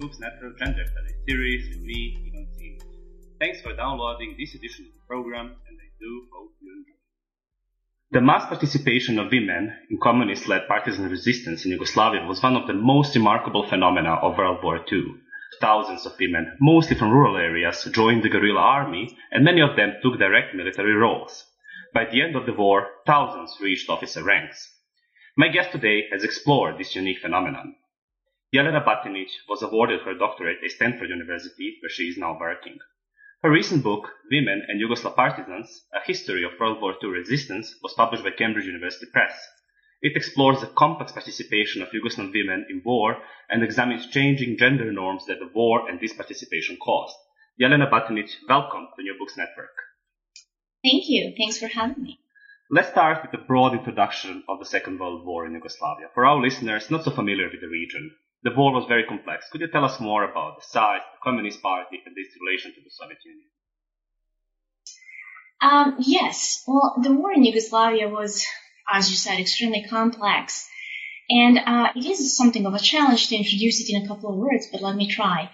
[0.00, 0.86] Books Network Gender
[1.28, 1.76] series.
[3.38, 6.96] Thanks for downloading this edition of the program, and I do hope you enjoy.
[8.12, 12.72] The mass participation of women in communist-led partisan resistance in Yugoslavia was one of the
[12.72, 15.16] most remarkable phenomena of World War II.
[15.60, 19.96] Thousands of women, mostly from rural areas, joined the guerrilla army, and many of them
[20.02, 21.44] took direct military roles.
[21.92, 24.66] By the end of the war, thousands reached officer ranks.
[25.36, 27.74] My guest today has explored this unique phenomenon.
[28.52, 32.78] Jelena Batinic was awarded her doctorate at Stanford University, where she is now working.
[33.44, 37.94] Her recent book, Women and Yugoslav Partisans, A History of World War II Resistance, was
[37.94, 39.40] published by Cambridge University Press.
[40.02, 45.26] It explores the complex participation of Yugoslav women in war and examines changing gender norms
[45.26, 47.14] that the war and this participation caused.
[47.60, 49.76] Jelena Batinic, welcome to New Books Network.
[50.82, 51.34] Thank you.
[51.38, 52.18] Thanks for having me.
[52.68, 56.08] Let's start with a broad introduction of the Second World War in Yugoslavia.
[56.14, 58.10] For our listeners not so familiar with the region,
[58.42, 59.48] the war was very complex.
[59.50, 62.80] Could you tell us more about the size, the Communist Party, and its relation to
[62.80, 63.46] the Soviet Union?
[65.60, 66.64] Um, yes.
[66.66, 68.46] Well, the war in Yugoslavia was,
[68.90, 70.68] as you said, extremely complex.
[71.28, 74.36] And uh, it is something of a challenge to introduce it in a couple of
[74.36, 75.50] words, but let me try.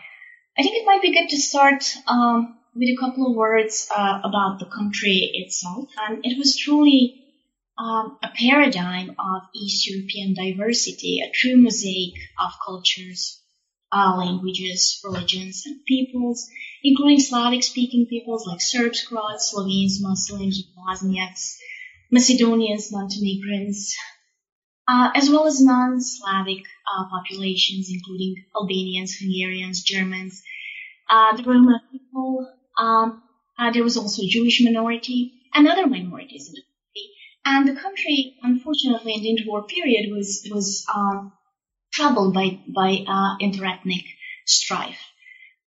[0.58, 4.20] I think it might be good to start um, with a couple of words uh,
[4.24, 5.88] about the country itself.
[6.08, 7.25] Um, it was truly
[7.78, 13.40] um, a paradigm of East European diversity, a true mosaic of cultures,
[13.92, 16.48] uh, languages, religions, and peoples,
[16.82, 21.56] including Slavic-speaking peoples like Serbs, Croats, Slovenes, Muslims, Bosniaks,
[22.10, 23.94] Macedonians, Montenegrins,
[24.88, 30.42] uh, as well as non-Slavic uh, populations, including Albanians, Hungarians, Germans,
[31.10, 32.52] uh, the Roma people.
[32.78, 33.22] Um,
[33.58, 36.62] uh, there was also a Jewish minority and other minorities in the
[37.46, 41.32] and the country, unfortunately, in the interwar period was was um,
[41.92, 44.04] troubled by by uh, interethnic
[44.46, 45.00] strife.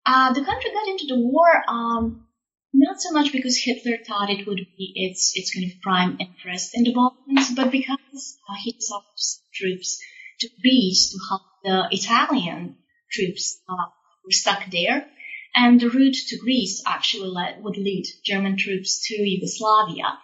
[0.04, 2.26] Uh, the country got into the war um,
[2.72, 6.70] not so much because Hitler thought it would be its its kind of prime interest
[6.74, 9.98] in the Balkans, but because uh, he decided to send troops
[10.40, 12.76] to Greece to help the Italian
[13.10, 13.86] troops uh,
[14.24, 15.06] were stuck there.
[15.54, 20.18] And the route to Greece actually led, would lead German troops to Yugoslavia.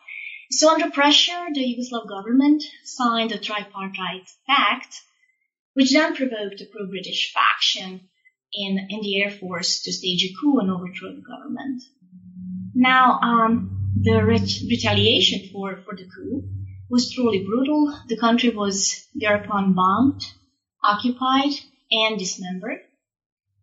[0.57, 5.03] So under pressure, the Yugoslav government signed a tripartite pact,
[5.75, 8.09] which then provoked a pro-British faction
[8.55, 11.83] in, in the Air Force to stage a coup and overthrow the government.
[12.75, 16.49] Now, um, the ret- retaliation for, for the coup
[16.89, 17.95] was truly brutal.
[18.09, 20.23] The country was thereupon bombed,
[20.83, 21.53] occupied,
[21.91, 22.81] and dismembered.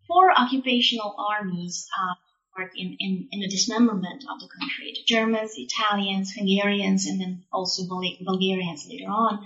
[0.08, 2.14] Four occupational armies uh,
[2.56, 4.94] part in, in, in the dismemberment of the country.
[4.94, 9.44] The Germans, Italians, Hungarians, and then also Bulgarians later on.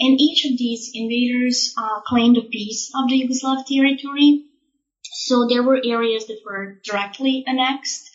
[0.00, 4.44] And each of these invaders uh, claimed a piece of the Yugoslav territory.
[5.02, 8.10] So there were areas that were directly annexed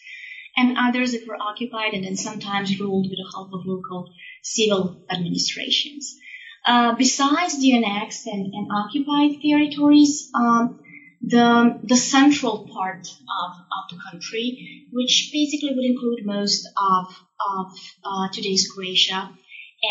[0.55, 5.03] and others that were occupied and then sometimes ruled with the help of local civil
[5.09, 6.17] administrations.
[6.65, 10.79] Uh, besides the annexed and, and occupied territories, um,
[11.23, 17.07] the the central part of, of the country, which basically would include most of
[17.57, 17.73] of
[18.03, 19.31] uh, today's Croatia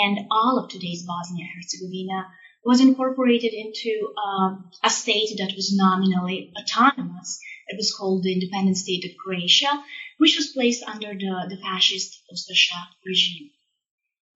[0.05, 2.29] and all of today's Bosnia Herzegovina,
[2.65, 7.41] was incorporated into um, a state that was nominally autonomous.
[7.69, 9.83] It was called the Independent State of Croatia,
[10.19, 13.51] which was placed under the, the fascist Ustaša regime.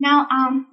[0.00, 0.66] Now, um,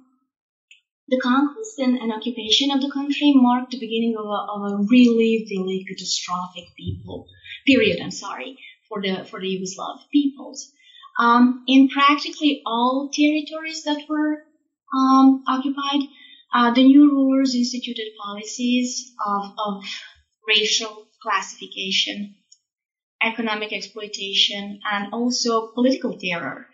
[1.08, 4.76] the conquest and, and, occupation of the country marked the beginning of a, of a
[4.90, 7.26] really, really catastrophic people
[7.66, 8.00] period.
[8.00, 8.58] I'm sorry
[8.88, 10.72] for the for the Yugoslav peoples.
[11.18, 14.42] Um, in practically all territories that were
[14.96, 16.08] um, occupied,
[16.52, 19.84] uh, the new rulers instituted policies of, of
[20.48, 22.34] racial classification,
[23.22, 26.66] economic exploitation, and also political terror,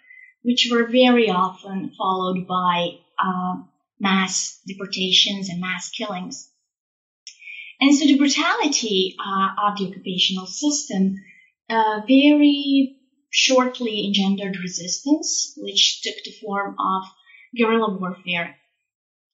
[0.43, 3.57] which were very often followed by uh,
[4.01, 6.51] mass deportations and mass killings.
[7.81, 11.17] And so the brutality uh, of the occupational system
[11.69, 12.97] uh, very
[13.31, 17.05] shortly engendered resistance, which took the form of
[17.57, 18.57] guerrilla warfare.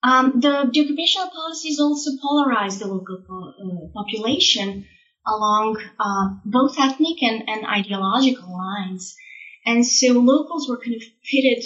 [0.03, 4.87] Um, the, the, occupational policies also polarized the local po- uh, population
[5.27, 9.17] along uh, both ethnic and, and ideological lines.
[9.65, 11.65] And so locals were kind of pitted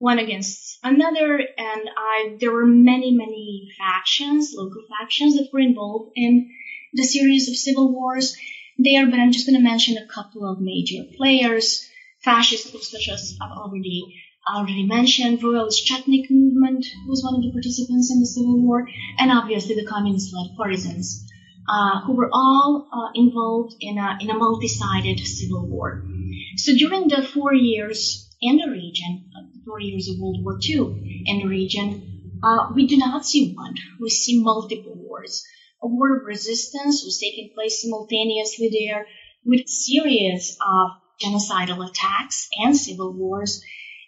[0.00, 6.12] one against another, and I, there were many, many factions, local factions that were involved
[6.16, 6.50] in
[6.94, 8.34] the series of civil wars
[8.78, 11.86] there, but I'm just going to mention a couple of major players.
[12.24, 15.42] Fascist Ustashas I've already already mentioned.
[15.42, 18.88] Royalist Chetnik movement was one of the participants in the civil war,
[19.18, 21.28] and obviously the communist-led partisans,
[21.68, 26.02] uh, who were all uh, involved in a in a multi-sided civil war.
[26.56, 29.29] So during the four years in the region,
[29.72, 33.74] uh, years of World War II in the region, uh, we do not see one.
[34.00, 35.44] We see multiple wars
[35.82, 39.06] a war of resistance was taking place simultaneously there
[39.44, 40.90] with series of
[41.22, 43.62] genocidal attacks and civil wars.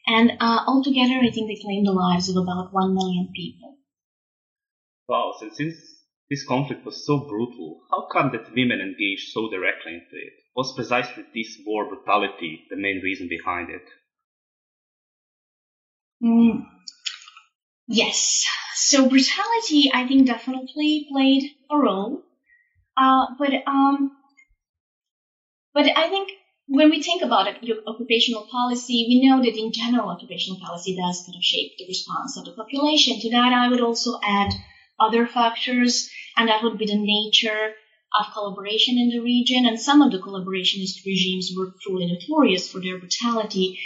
[0.07, 3.79] And uh, altogether, I think they claimed the lives of about one million people.
[5.09, 5.75] Wow, so since
[6.29, 10.33] this conflict was so brutal, how come that women engaged so directly into it?
[10.57, 13.89] Was precisely this war brutality the main reason behind it?
[16.23, 16.67] Mm,
[17.89, 18.45] yes.
[18.75, 22.23] So brutality, I think, definitely played a role.
[22.97, 24.13] Uh, but um,
[25.75, 26.31] but I think
[26.67, 31.37] when we think about occupational policy, we know that in general, occupational policy does kind
[31.37, 33.19] of shape the response of the population.
[33.21, 34.53] To that, I would also add
[35.01, 37.75] other factors, and that would be the nature
[38.19, 39.67] of collaboration in the region.
[39.67, 43.81] And some of the collaborationist regimes were truly notorious for their brutality,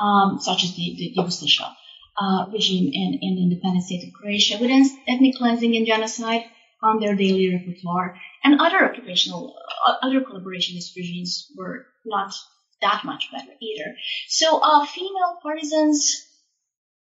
[0.00, 1.76] um, such as the, the Yugoslavia
[2.20, 4.70] uh, regime in, the independent state of Croatia, with
[5.08, 6.44] ethnic cleansing and genocide
[6.82, 8.16] on their daily repertoire.
[8.44, 9.56] And other occupational,
[9.86, 12.34] uh, other collaborationist regimes were not
[12.82, 13.94] that much better either.
[14.28, 16.26] So uh, female partisans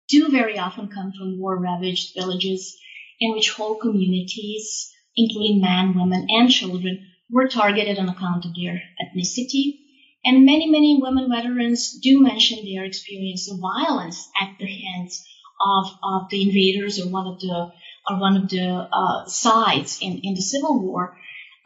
[0.09, 2.77] do very often come from war-ravaged villages
[3.19, 8.81] in which whole communities, including men, women, and children, were targeted on account of their
[9.01, 9.79] ethnicity.
[10.25, 15.25] And many, many women veterans do mention their experience of violence at the hands
[15.61, 17.71] of, of the invaders or one of the
[18.09, 21.17] or one of the uh, sides in, in the civil war,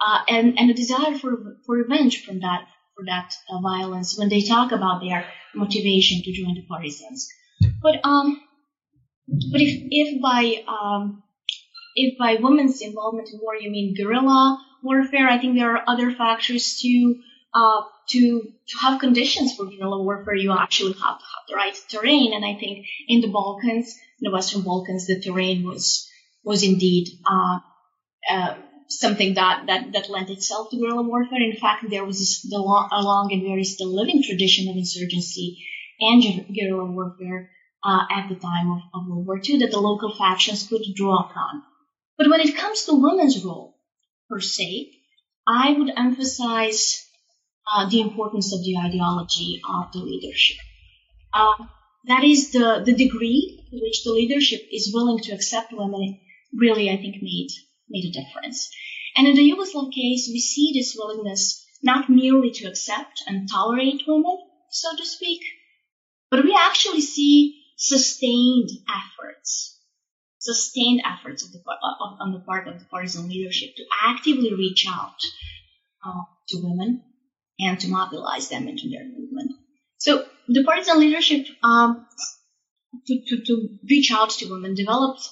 [0.05, 4.29] uh, and and a desire for for revenge from that for that uh, violence when
[4.29, 5.25] they talk about their
[5.55, 7.27] motivation to join the partisans.
[7.81, 8.41] But um,
[9.51, 11.23] but if if by um,
[11.95, 16.11] if by women's involvement in war you mean guerrilla warfare, I think there are other
[16.11, 17.21] factors too.
[17.55, 21.77] Uh, to to have conditions for guerrilla warfare, you actually have to have the right
[21.87, 22.33] terrain.
[22.33, 26.09] And I think in the Balkans, in the Western Balkans, the terrain was
[26.43, 27.59] was indeed uh,
[28.29, 28.55] uh,
[28.89, 31.41] something that, that, that lent itself to guerrilla warfare.
[31.41, 34.75] In fact, there was this, the long, a long and very still living tradition of
[34.75, 35.65] insurgency
[35.99, 36.23] and
[36.53, 37.49] guerrilla warfare
[37.83, 41.29] uh, at the time of, of, World War II that the local factions could draw
[41.29, 41.63] upon.
[42.17, 43.75] But when it comes to women's role,
[44.29, 44.91] per se,
[45.47, 47.02] I would emphasize
[47.71, 50.57] uh, the importance of the ideology of the leadership.
[51.33, 51.65] Uh,
[52.05, 56.19] that is the, the degree to which the leadership is willing to accept women
[56.53, 57.49] really, I think, made,
[57.89, 58.69] made a difference.
[59.15, 64.03] And in the Yugoslav case, we see this willingness not merely to accept and tolerate
[64.07, 64.37] women,
[64.69, 65.41] so to speak,
[66.29, 69.79] but we actually see sustained efforts,
[70.39, 71.59] sustained efforts the,
[72.19, 75.17] on the part of the partisan leadership to actively reach out
[76.05, 77.03] uh, to women
[77.59, 79.51] and to mobilize them into their movement.
[79.97, 82.05] So the partisan leadership um,
[83.07, 85.27] to, to, to reach out to women developed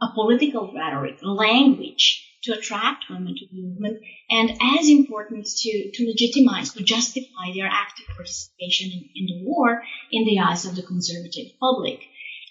[0.00, 3.98] a political rhetoric, language to attract women to the movement,
[4.30, 9.82] and as important to, to legitimize, to justify their active participation in, in the war
[10.12, 12.00] in the eyes of the conservative public.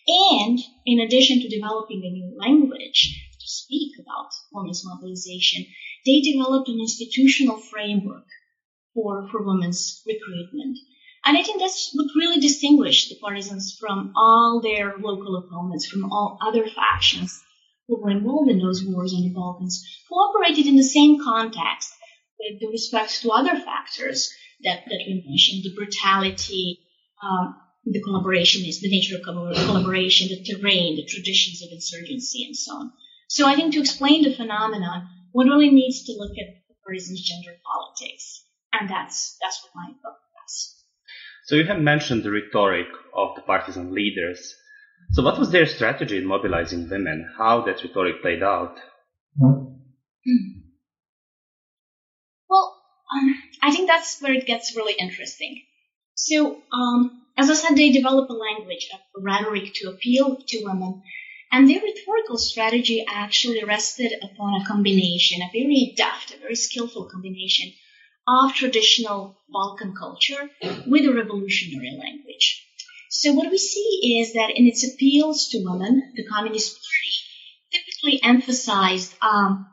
[0.07, 5.65] And in addition to developing a new language to speak about women's mobilization,
[6.05, 8.25] they developed an institutional framework
[8.95, 10.79] for, for women's recruitment.
[11.25, 16.11] And I think that's what really distinguished the partisans from all their local opponents, from
[16.11, 17.43] all other factions
[17.87, 21.91] who were involved in those wars in the Balkans, who operated in the same context
[22.39, 24.33] with respect to other factors
[24.63, 26.79] that, that we mentioned, the brutality,
[27.21, 32.55] um, the collaboration is the nature of collaboration, the terrain, the traditions of insurgency, and
[32.55, 32.93] so on.
[33.27, 37.21] So I think to explain the phenomenon, one really needs to look at the partisans'
[37.21, 38.44] gender politics,
[38.79, 40.83] and that's that's what my book does.
[41.45, 44.55] so you have mentioned the rhetoric of the partisan leaders.
[45.11, 47.31] So what was their strategy in mobilizing women?
[47.37, 48.75] How that rhetoric played out?
[49.37, 49.65] Hmm.
[52.49, 52.81] Well,
[53.13, 55.61] um, I think that's where it gets really interesting.
[56.15, 61.03] So, um, as I said, they develop a language, a rhetoric to appeal to women,
[61.51, 67.05] And their rhetorical strategy actually rested upon a combination, a very deft, a very skillful
[67.05, 67.71] combination
[68.27, 70.49] of traditional Balkan culture
[70.87, 72.65] with a revolutionary language.
[73.09, 77.15] So what we see is that in its appeals to women, the Communist Party
[77.71, 79.67] typically emphasized um,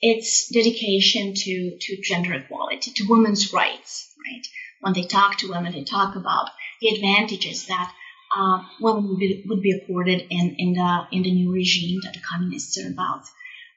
[0.00, 4.46] its dedication to, to gender equality, to women's rights, right?
[4.80, 7.92] When they talk to women, they talk about the advantages that
[8.36, 12.14] uh, women would be, would be accorded in, in, the, in the new regime that
[12.14, 13.24] the communists are about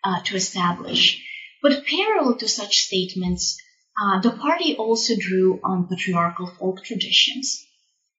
[0.04, 1.22] uh, to establish.
[1.64, 3.58] But parallel to such statements,
[4.00, 7.66] uh, the party also drew on patriarchal folk traditions.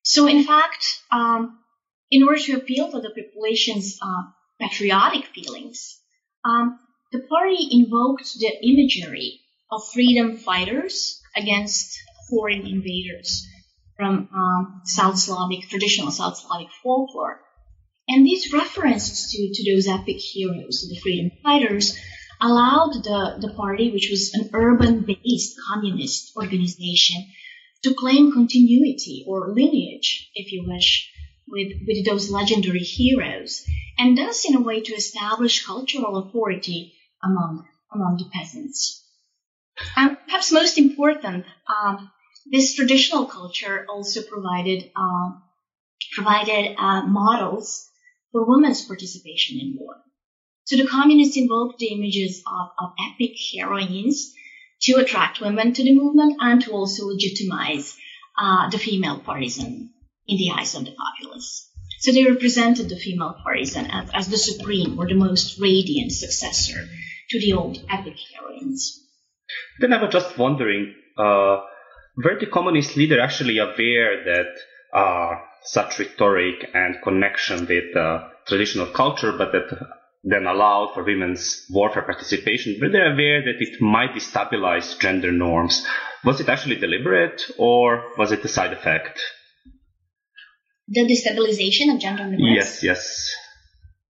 [0.02, 1.58] So, in fact, um,
[2.10, 4.22] in order to appeal to the population's uh,
[4.58, 6.00] patriotic feelings,
[6.44, 6.78] um,
[7.12, 11.98] the party invoked the imagery of freedom fighters against
[12.30, 13.46] foreign invaders
[13.96, 17.40] from um, South Slavic, traditional South Slavic folklore.
[18.08, 21.96] And these references to, to those epic heroes, the freedom fighters,
[22.44, 27.24] allowed the, the party, which was an urban-based communist organization,
[27.82, 31.10] to claim continuity or lineage, if you wish,
[31.48, 33.64] with, with those legendary heroes,
[33.98, 39.04] and thus in a way to establish cultural authority among, among the peasants.
[39.96, 42.10] And perhaps most important, um,
[42.50, 45.30] this traditional culture also provided uh,
[46.14, 47.88] provided uh, models
[48.30, 49.96] for women's participation in war.
[50.64, 54.34] So the communists invoked the images of, of epic heroines
[54.82, 57.96] to attract women to the movement and to also legitimize
[58.38, 59.90] uh, the female partisan
[60.26, 61.70] in the eyes of the populace.
[62.00, 66.86] So they represented the female partisan as, as the supreme or the most radiant successor
[67.30, 69.00] to the old epic heroines.
[69.80, 71.60] Then I was just wondering, uh,
[72.16, 78.86] were the communist leader actually aware that uh, such rhetoric and connection with uh, traditional
[78.86, 79.88] culture, but that
[80.24, 85.86] then allowed for women's warfare participation, were they aware that it might destabilize gender norms?
[86.24, 89.20] Was it actually deliberate or was it a side effect?
[90.88, 92.40] The destabilization of gender norms?
[92.40, 93.34] Yes, yes.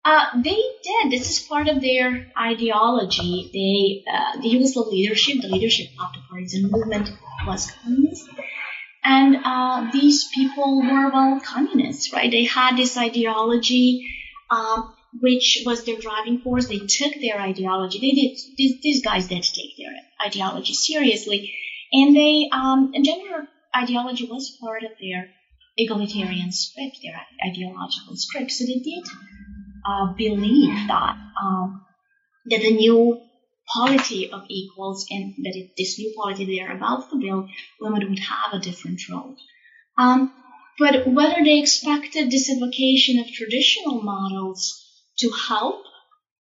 [0.04, 1.12] Uh, they did.
[1.12, 3.50] This is part of their ideology.
[3.52, 7.10] They, uh, the Yugoslav leadership, the leadership of the partisan movement,
[7.46, 8.28] was communist,
[9.04, 12.30] and uh, these people were well communists, right?
[12.30, 14.06] They had this ideology,
[14.50, 16.66] um, which was their driving force.
[16.66, 17.98] They took their ideology.
[17.98, 18.30] They did.
[18.56, 19.92] These, these guys did take their
[20.24, 21.50] ideology seriously,
[21.92, 25.28] and they, um, gender ideology was part of their
[25.76, 28.50] egalitarian script, their ideological script.
[28.50, 29.04] So they did
[29.86, 31.80] uh, believe that um,
[32.46, 33.16] that the new
[33.74, 37.46] polity of equals and that it, this new polity they are about to build,
[37.80, 39.34] women would have a different role.
[39.96, 40.30] Um,
[40.78, 44.87] but whether they expected this invocation of traditional models
[45.18, 45.84] to help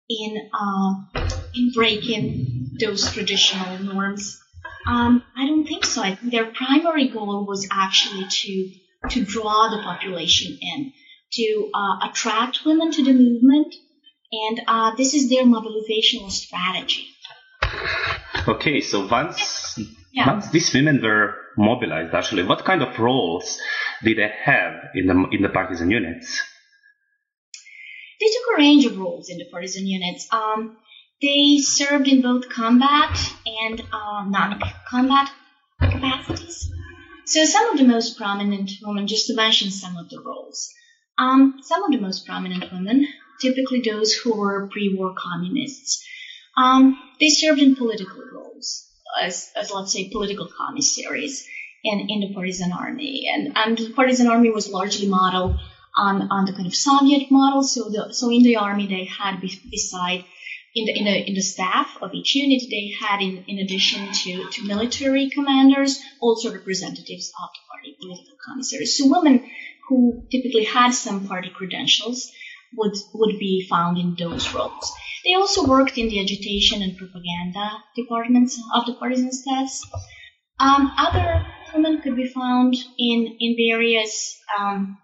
[0.08, 1.20] in uh,
[1.54, 4.40] in breaking those traditional norms,
[4.86, 6.02] um, I don't think so.
[6.02, 8.70] I think their primary goal was actually to
[9.10, 10.92] to draw the population in
[11.32, 13.74] to uh, attract women to the movement,
[14.32, 17.08] and uh, this is their mobilizational strategy.
[18.46, 19.78] Okay, so once
[20.12, 20.26] yeah.
[20.32, 23.58] once these women were mobilized, actually, what kind of roles
[24.02, 26.42] did they have in the in the partisan units?
[28.22, 30.28] They took a range of roles in the partisan units.
[30.32, 30.76] Um,
[31.20, 35.28] they served in both combat and uh, non-combat
[35.80, 36.70] capacities.
[37.26, 40.70] So some of the most prominent women, just to mention some of the roles.
[41.18, 43.08] Um, some of the most prominent women,
[43.40, 46.06] typically those who were pre-war communists,
[46.56, 48.88] um, they served in political roles
[49.20, 51.44] as, as let's say political commissaries
[51.82, 55.58] in, in the partisan army, and and the partisan army was largely modeled
[55.96, 57.62] on on the kind of Soviet model.
[57.62, 60.24] So the so in the army they had beside
[60.74, 64.12] in the, in the in the staff of each unit they had in in addition
[64.12, 68.96] to to military commanders also representatives of the party political commissaries.
[68.96, 69.48] So women
[69.88, 72.30] who typically had some party credentials
[72.74, 74.92] would, would be found in those roles.
[75.24, 79.86] They also worked in the agitation and propaganda departments of the partisan staffs.
[80.58, 84.98] Um, other women could be found in, in various um,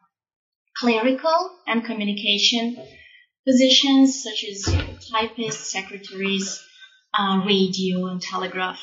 [0.81, 2.77] clerical and communication
[3.47, 4.63] positions, such as
[5.11, 6.63] typists, secretaries,
[7.19, 8.81] uh, radio and telegraph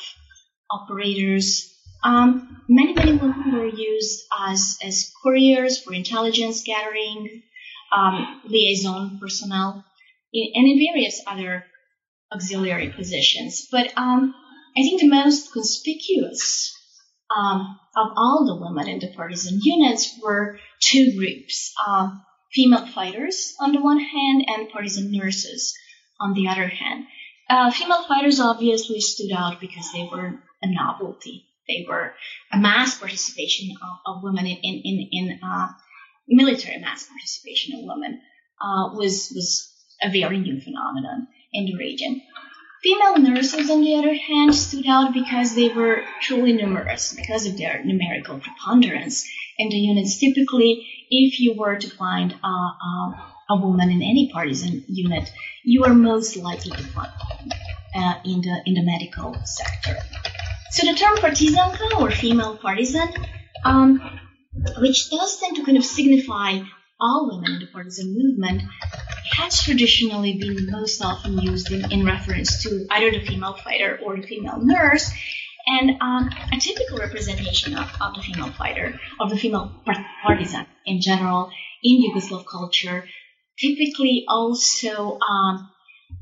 [0.70, 7.42] operators, um, many, many women were used as, as couriers for intelligence gathering,
[7.92, 9.84] um, liaison personnel,
[10.32, 11.64] in, and in various other
[12.32, 13.66] auxiliary positions.
[13.70, 14.34] But um,
[14.76, 16.75] I think the most conspicuous
[17.34, 21.72] um, of all the women in the partisan units were two groups.
[21.86, 25.74] Um, female fighters on the one hand and partisan nurses
[26.20, 27.06] on the other hand.
[27.48, 31.44] Uh, female fighters obviously stood out because they were a novelty.
[31.68, 32.14] They were
[32.52, 35.68] a mass participation of, of women in, in, in, in uh,
[36.28, 38.20] military mass participation of women
[38.60, 42.22] uh, was, was a very new phenomenon in the region.
[42.86, 47.58] Female nurses, on the other hand, stood out because they were truly numerous, because of
[47.58, 49.28] their numerical preponderance
[49.58, 50.20] in the units.
[50.20, 55.28] Typically, if you were to find a, a, a woman in any partisan unit,
[55.64, 57.10] you are most likely to find
[57.96, 59.96] uh, in the in the medical sector.
[60.70, 63.08] So the term partisanka or female partisan,
[63.64, 64.00] um,
[64.78, 66.60] which does tend to kind of signify
[67.00, 68.62] all women in the partisan movement,
[69.32, 74.16] has traditionally been most often used in, in reference to either the female fighter or
[74.16, 75.10] the female nurse.
[75.66, 79.82] And um, a typical representation of, of the female fighter, of the female
[80.22, 81.50] partisan in general
[81.82, 83.04] in Yugoslav culture,
[83.58, 85.70] typically also um,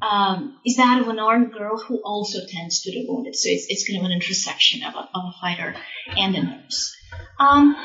[0.01, 3.37] um, is that of an armed girl who also tends to the wounded.
[3.37, 5.75] So it's, it's kind of an intersection of a, of a fighter
[6.17, 6.97] and a nurse.
[7.39, 7.77] Um,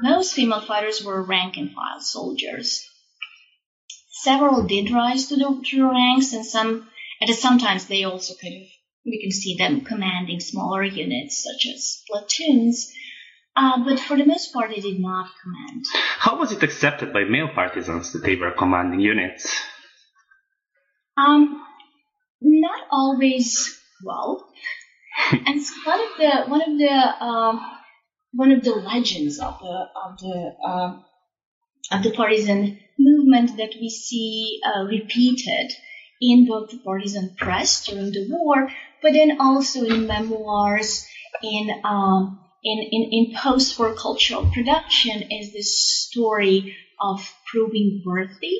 [0.00, 2.88] most female fighters were rank and file soldiers.
[4.22, 6.88] Several did rise to the, to ranks, and some,
[7.20, 8.68] and sometimes they also kind of,
[9.04, 12.92] we can see them commanding smaller units such as platoons.
[13.54, 15.84] Uh, but for the most part, they did not command.
[16.18, 19.54] How was it accepted by male partisans that they were commanding units?
[21.16, 21.62] Um,
[22.40, 24.48] not always well.
[25.32, 27.60] and one of the one of the um,
[28.32, 31.00] one of the legends of the of the uh,
[31.90, 35.72] of the partisan movement that we see uh, repeated
[36.20, 38.68] in both the partisan press during the war,
[39.02, 41.06] but then also in memoirs,
[41.42, 48.58] in um, in, in, in post-war cultural production, is this story of proving worthy.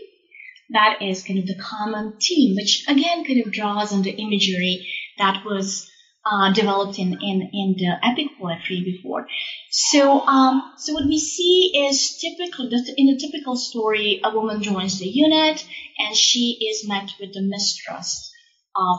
[0.71, 4.87] That is kind of the common theme, which again kind of draws on the imagery
[5.19, 5.91] that was
[6.31, 9.29] uh, developed in, in, in the epic poetry before.
[9.71, 14.99] So, um, so what we see is typical, in a typical story, a woman joins
[14.99, 15.65] the unit
[15.99, 18.33] and she is met with the mistrust
[18.75, 18.99] of,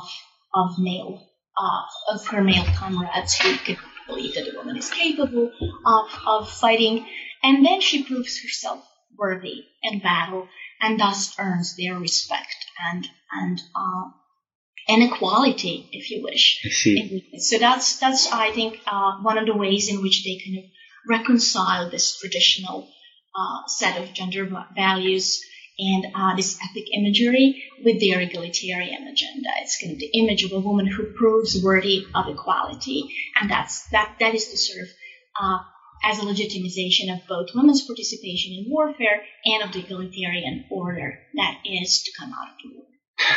[0.53, 5.51] of male, uh, of her male comrades who could believe that the woman is capable
[5.85, 7.05] of, of fighting.
[7.43, 8.85] And then she proves herself
[9.17, 10.47] worthy in battle
[10.81, 12.55] and thus earns their respect
[12.91, 14.11] and, and, uh,
[14.87, 16.61] inequality, if you wish.
[16.65, 17.39] I see.
[17.39, 20.65] So that's that's I think uh, one of the ways in which they kind of
[21.07, 22.89] reconcile this traditional
[23.37, 25.41] uh, set of gender values
[25.79, 29.49] and uh, this epic imagery with their egalitarian agenda.
[29.61, 33.03] It's kind of the image of a woman who proves worthy of equality,
[33.39, 34.89] and that's that that is the sort of
[35.39, 35.59] uh,
[36.03, 41.57] as a legitimization of both women's participation in warfare and of the egalitarian order that
[41.65, 42.85] is to come out of the war.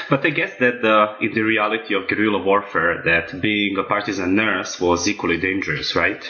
[0.08, 4.34] But I guess that the, in the reality of guerrilla warfare, that being a partisan
[4.34, 6.22] nurse was equally dangerous, right?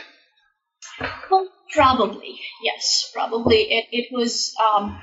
[1.30, 4.54] Well, probably yes, probably it, it was.
[4.60, 5.00] Um,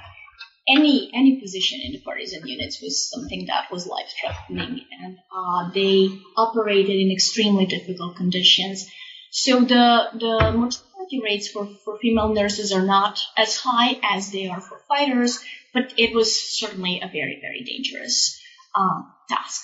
[0.70, 5.72] any any position in the partisan units was something that was life threatening, and uh,
[5.74, 8.86] they operated in extremely difficult conditions.
[9.32, 14.48] So the the mortality rates for, for female nurses are not as high as they
[14.48, 15.40] are for fighters,
[15.78, 18.40] but it was certainly a very very dangerous
[18.76, 19.62] um, task.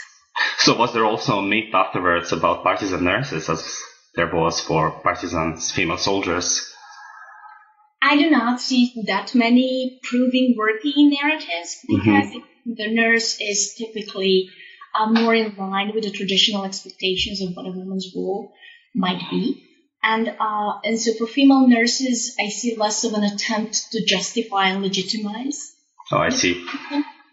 [0.57, 3.79] So was there also a myth afterwards about partisan nurses as
[4.15, 6.69] there was for partisans female soldiers?
[8.01, 12.73] I do not see that many proving worthy narratives because mm-hmm.
[12.73, 14.49] the nurse is typically
[14.93, 18.53] uh, more in line with the traditional expectations of what a woman's role
[18.93, 19.63] might be.
[20.03, 24.67] And uh, and so for female nurses, I see less of an attempt to justify
[24.67, 25.72] and legitimize.
[26.13, 26.63] Oh, I see.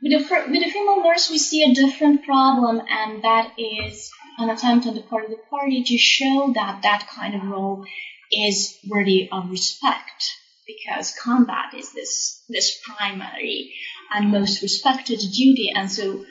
[0.02, 4.48] With the, with a female nurse, we see a different problem, and that is an
[4.48, 7.84] attempt on the part of the party to show that that kind of role
[8.32, 10.32] is worthy of respect
[10.66, 13.74] because combat is this this primary
[14.14, 16.24] and most respected duty, and so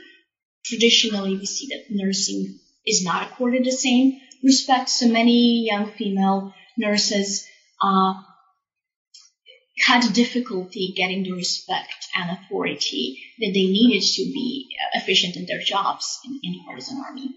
[0.66, 4.90] traditionally we see that nursing is not accorded the same respect.
[4.90, 7.46] So many young female nurses
[7.80, 8.14] uh,
[9.90, 15.62] had difficulty getting the respect and authority that they needed to be efficient in their
[15.66, 17.36] jobs in, in the partisan army.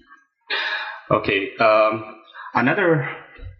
[1.11, 1.57] Okay.
[1.59, 2.21] Um,
[2.53, 3.09] another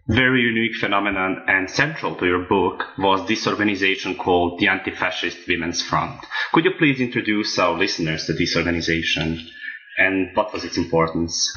[0.07, 5.81] very unique phenomenon and central to your book was this organization called the Anti-Fascist Women's
[5.81, 6.19] Front.
[6.53, 9.39] Could you please introduce our listeners to this organization
[9.97, 11.51] and what was its importance?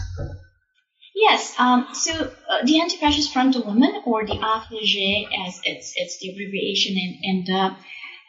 [1.29, 2.13] Yes, um, so
[2.49, 7.19] uh, the Anti-Fascist Front of Women, or the AFG as it's, it's the abbreviation in,
[7.23, 7.77] in the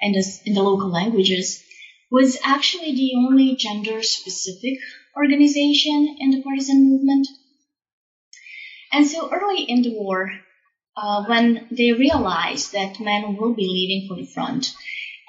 [0.02, 1.62] and in the local languages,
[2.10, 4.78] was actually the only gender specific
[5.16, 7.28] organization in the partisan movement.
[8.92, 10.32] And so early in the war,
[10.96, 14.74] uh, when they realized that men will be leaving for the front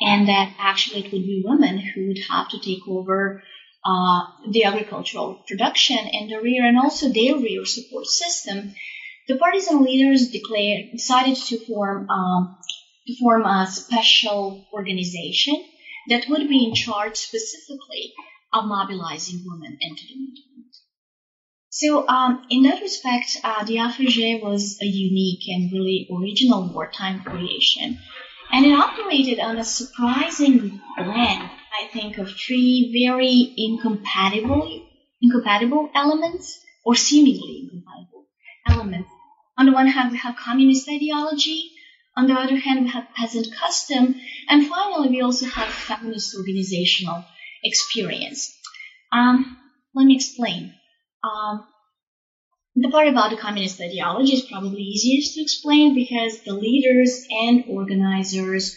[0.01, 3.43] and that actually it would be women who would have to take over
[3.85, 8.75] uh, the agricultural production in the rear and also their rear support system,
[9.29, 12.59] the partisan leaders declared, decided to form, um,
[13.07, 15.63] to form a special organization
[16.09, 18.13] that would be in charge specifically
[18.53, 20.77] of mobilizing women into the movement.
[21.71, 27.23] So, um, in that respect, uh, the AFG was a unique and really original wartime
[27.23, 27.99] creation.
[28.51, 34.87] And it operated on a surprising blend, I think, of three very incompatible,
[35.23, 38.27] incompatible elements, or seemingly incompatible
[38.69, 39.11] elements.
[39.57, 41.71] On the one hand, we have communist ideology.
[42.17, 44.15] On the other hand, we have peasant custom.
[44.49, 47.25] And finally, we also have feminist organizational
[47.63, 48.53] experience.
[49.13, 49.57] Um,
[49.95, 50.75] let me explain.
[51.23, 51.67] Um,
[52.75, 57.65] the part about the communist ideology is probably easiest to explain because the leaders and
[57.69, 58.77] organizers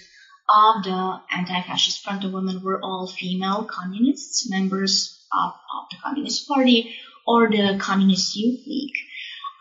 [0.53, 6.47] of the anti-fascist front of women were all female communists, members of, of the Communist
[6.47, 8.97] Party or the Communist Youth League.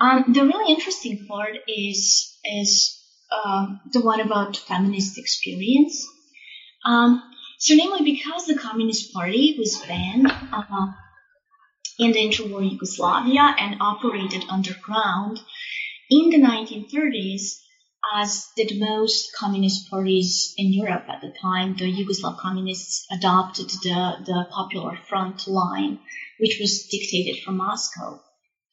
[0.01, 2.99] Um, the really interesting part is is
[3.31, 6.07] uh, the one about feminist experience.
[6.85, 7.23] Um,
[7.59, 10.87] so, namely, because the Communist Party was banned uh,
[11.99, 15.39] in the interwar Yugoslavia and operated underground
[16.09, 17.60] in the 1930s,
[18.15, 24.17] as did most communist parties in Europe at the time, the Yugoslav communists adopted the,
[24.25, 25.99] the Popular Front line,
[26.39, 28.21] which was dictated from Moscow,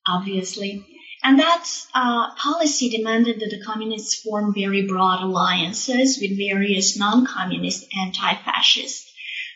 [0.07, 0.85] obviously.
[1.23, 7.85] And that uh, policy demanded that the communists form very broad alliances with various non-communist
[7.99, 9.11] anti-fascist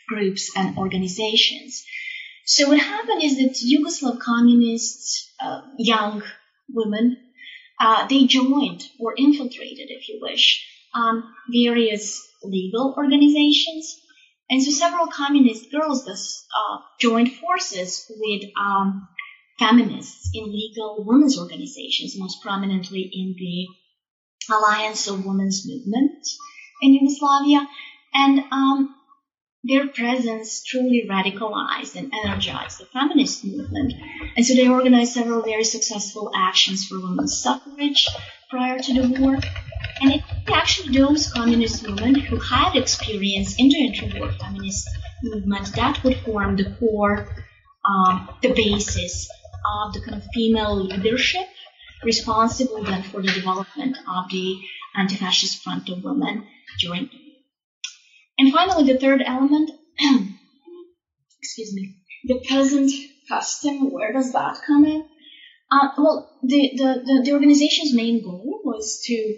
[0.08, 1.84] groups and organizations.
[2.44, 6.22] So what happened is that Yugoslav communists, uh, young
[6.68, 7.16] women,
[7.82, 10.64] uh, they joined or infiltrated, if you wish,
[10.94, 13.98] um, various legal organizations.
[14.48, 19.08] And so several communist girls thus uh, joined forces with um,
[19.58, 26.24] feminists in legal women's organizations, most prominently in the Alliance of Women's Movement
[26.82, 27.66] in Yugoslavia.
[28.14, 28.94] And um,
[29.64, 33.92] their presence truly radicalized and energized the feminist movement.
[34.36, 38.08] And so they organized several very successful actions for women's suffrage
[38.50, 39.38] prior to the war.
[40.00, 40.22] And it
[40.52, 44.88] actually those communist women who had experience in the interwar feminist
[45.22, 47.28] movement that would form the core,
[47.88, 49.28] um, the basis
[49.64, 51.46] of the kind of female leadership
[52.02, 54.58] responsible then for the development of the
[54.96, 56.44] anti-fascist front of women
[56.80, 57.21] during the.
[58.42, 59.70] And finally, the third element,
[61.40, 62.90] excuse me, the peasant
[63.28, 65.06] custom, where does that come in?
[65.70, 69.36] Uh, well, the, the, the, the organization's main goal was to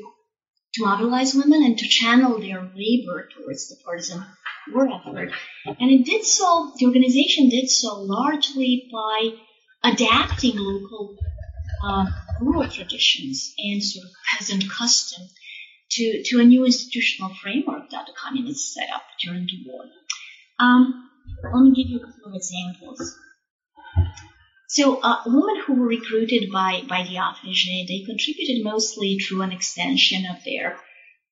[0.72, 4.24] to mobilize women and to channel their labor towards the partisan
[4.72, 5.30] war effort.
[5.66, 9.34] And it did so, the organization did so largely by
[9.84, 11.18] adapting local
[11.84, 12.06] uh,
[12.40, 15.28] rural traditions and sort of peasant custom
[15.90, 19.84] to, to a new institutional framework that the communists set up during the war.
[20.58, 21.10] Um,
[21.42, 23.18] let me give you a couple of examples.
[24.68, 29.52] So, uh, women who were recruited by, by the AFG, they contributed mostly through an
[29.52, 30.76] extension of their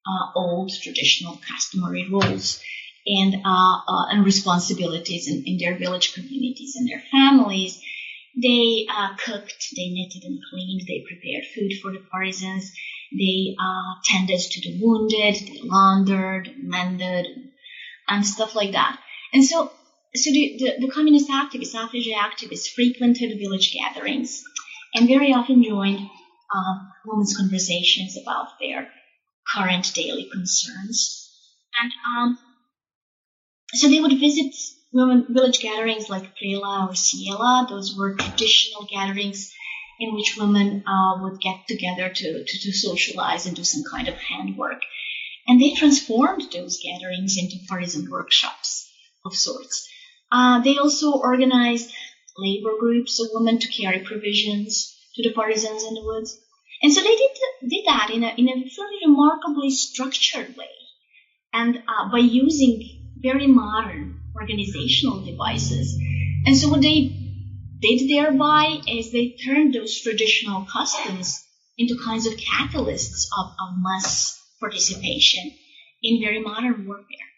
[0.07, 2.63] uh, old traditional customary roles
[3.07, 7.83] and, uh, uh and responsibilities in, in their village communities and their families
[8.41, 12.73] they uh, cooked, they knitted and cleaned, they prepared food for the partisans,
[13.19, 17.27] they uh, tended to the wounded, they laundered, mended,
[18.09, 18.99] and stuff like that.
[19.33, 19.71] And so,
[20.15, 24.43] so the, the, the communist activists, AFG activists, frequented village gatherings
[24.95, 26.01] and very often joined
[26.55, 26.75] uh,
[27.07, 28.89] women's conversations about their
[29.55, 31.31] current daily concerns.
[31.81, 32.39] And um,
[33.73, 34.55] so they would visit
[34.93, 37.69] women village gatherings like Prela or Sijela.
[37.69, 39.53] Those were traditional gatherings
[40.03, 44.09] in which women uh, would get together to, to, to socialize and do some kind
[44.09, 44.81] of handwork.
[45.47, 48.91] And they transformed those gatherings into partisan workshops
[49.25, 49.89] of sorts.
[50.31, 51.93] Uh, they also organized
[52.37, 56.37] labor groups of women to carry provisions to the partisans in the woods.
[56.83, 57.31] And so they did,
[57.69, 60.75] did that in a, in a remarkably structured way.
[61.53, 65.97] And uh, by using very modern organizational devices.
[66.45, 67.22] And so what they
[67.83, 71.45] did thereby is they turned those traditional customs
[71.77, 75.53] into kinds of catalysts of, of mass participation
[76.03, 77.29] in very modern warfare.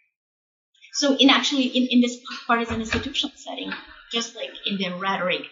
[0.92, 3.72] So in actually in, in this partisan institutional setting,
[4.12, 5.42] just like in their rhetoric,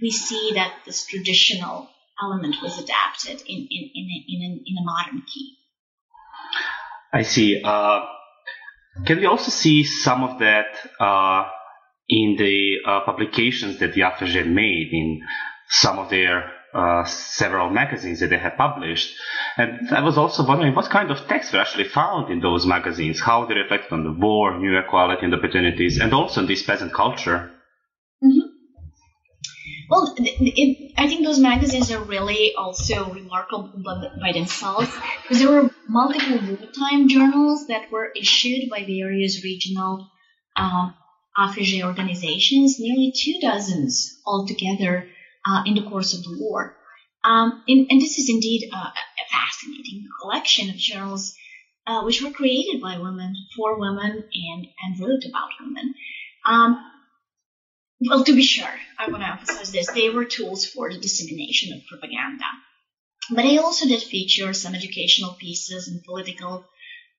[0.00, 1.88] we see that this traditional
[2.22, 5.56] element was adapted in, in, in, a, in, a, in a modern key.
[7.12, 7.62] I see.
[7.62, 8.00] Uh,
[9.06, 10.66] can we also see some of that
[11.00, 11.44] uh,
[12.12, 15.22] in the uh, publications that the AFG made in
[15.70, 19.16] some of their uh, several magazines that they had published.
[19.56, 23.18] And I was also wondering what kind of texts were actually found in those magazines,
[23.18, 26.92] how they reflected on the war, new equality and opportunities, and also on this peasant
[26.92, 27.50] culture.
[28.22, 28.48] Mm-hmm.
[29.88, 33.72] Well, it, I think those magazines are really also remarkable
[34.20, 34.90] by themselves
[35.22, 40.10] because there were multiple wartime journals that were issued by various regional
[40.56, 40.90] uh,
[41.38, 45.08] organizations, nearly two dozens altogether
[45.46, 46.76] uh, in the course of the war.
[47.24, 48.92] Um, and, and, this is indeed a, a,
[49.30, 51.34] fascinating collection of journals
[51.86, 55.94] uh, which were created by women, for women, and, and wrote about women.
[56.44, 56.84] Um,
[58.00, 61.72] well, to be sure, I want to emphasize this, they were tools for the dissemination
[61.72, 62.44] of propaganda.
[63.30, 66.64] But they also did feature some educational pieces and political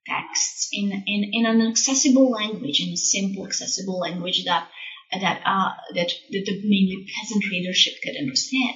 [0.05, 4.67] texts in, in, in an accessible language, in a simple, accessible language that
[5.11, 8.75] that uh, that, that the mainly peasant readership could understand.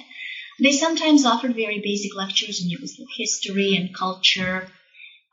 [0.60, 4.68] They sometimes offered very basic lectures in Yugoslav history and culture,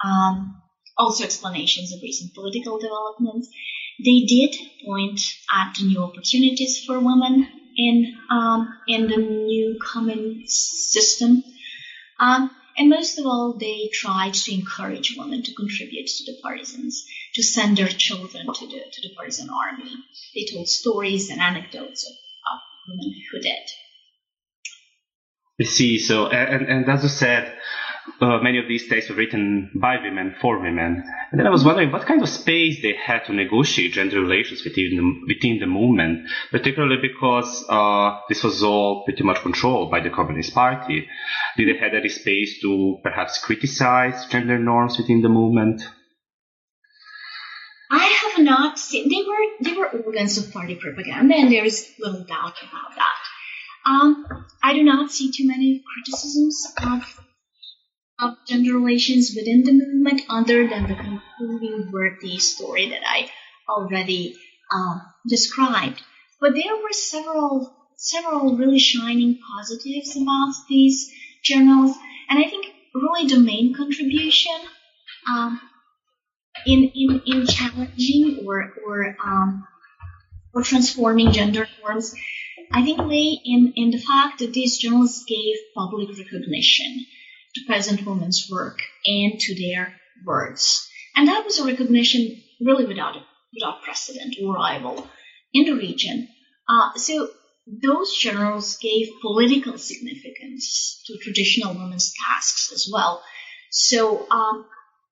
[0.04, 0.62] um,
[0.98, 3.50] also explanations of recent political developments.
[4.04, 4.56] They did
[4.86, 11.44] point at new opportunities for women in um, in the new common system.
[12.20, 17.06] Um, and most of all, they tried to encourage women to contribute to the partisans,
[17.36, 19.92] to send their children to the, to the partisan army.
[20.34, 22.60] They told stories and anecdotes of, of
[22.90, 23.70] women who did.
[25.60, 26.00] I see.
[26.00, 27.58] So, and, and as you said,
[28.22, 31.04] uh, many of these texts were written by women for women.
[31.32, 34.64] And then I was wondering what kind of space they had to negotiate gender relations
[34.64, 40.02] within the, within the movement, particularly because uh, this was all pretty much controlled by
[40.02, 41.08] the Communist Party.
[41.58, 45.82] Did they have any space to perhaps criticize gender norms within the movement?
[47.92, 49.10] I have not seen.
[49.10, 53.22] They were they were organs of party propaganda, and there is little doubt about that.
[53.86, 54.26] Um,
[54.64, 57.25] I do not see too many criticisms of
[58.20, 63.30] of gender relations within the movement other than the completely worthy story that I
[63.68, 64.36] already
[64.72, 66.02] um, described.
[66.40, 71.12] But there were several several really shining positives about these
[71.44, 71.96] journals,
[72.30, 74.56] and I think really the main contribution
[75.30, 75.60] um,
[76.66, 79.68] in, in in challenging or or um,
[80.54, 82.16] or transforming gender norms,
[82.72, 87.06] I think lay in in the fact that these journals gave public recognition
[87.56, 90.88] to peasant women's work and to their words.
[91.16, 93.16] And that was a recognition really without,
[93.54, 95.08] without precedent or rival
[95.54, 96.28] in the region.
[96.68, 97.30] Uh, so
[97.82, 103.24] those journals gave political significance to traditional women's tasks as well.
[103.72, 104.66] So, um,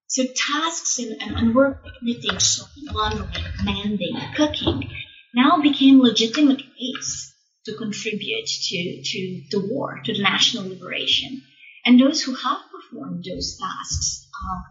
[0.08, 3.30] so tasks and, and, and work like knitting, sewing, laundering,
[3.64, 4.90] mending, cooking
[5.34, 7.34] now became legitimate ways
[7.66, 11.42] to contribute to, to the war, to the national liberation.
[11.86, 14.62] And those who have performed those tasks uh,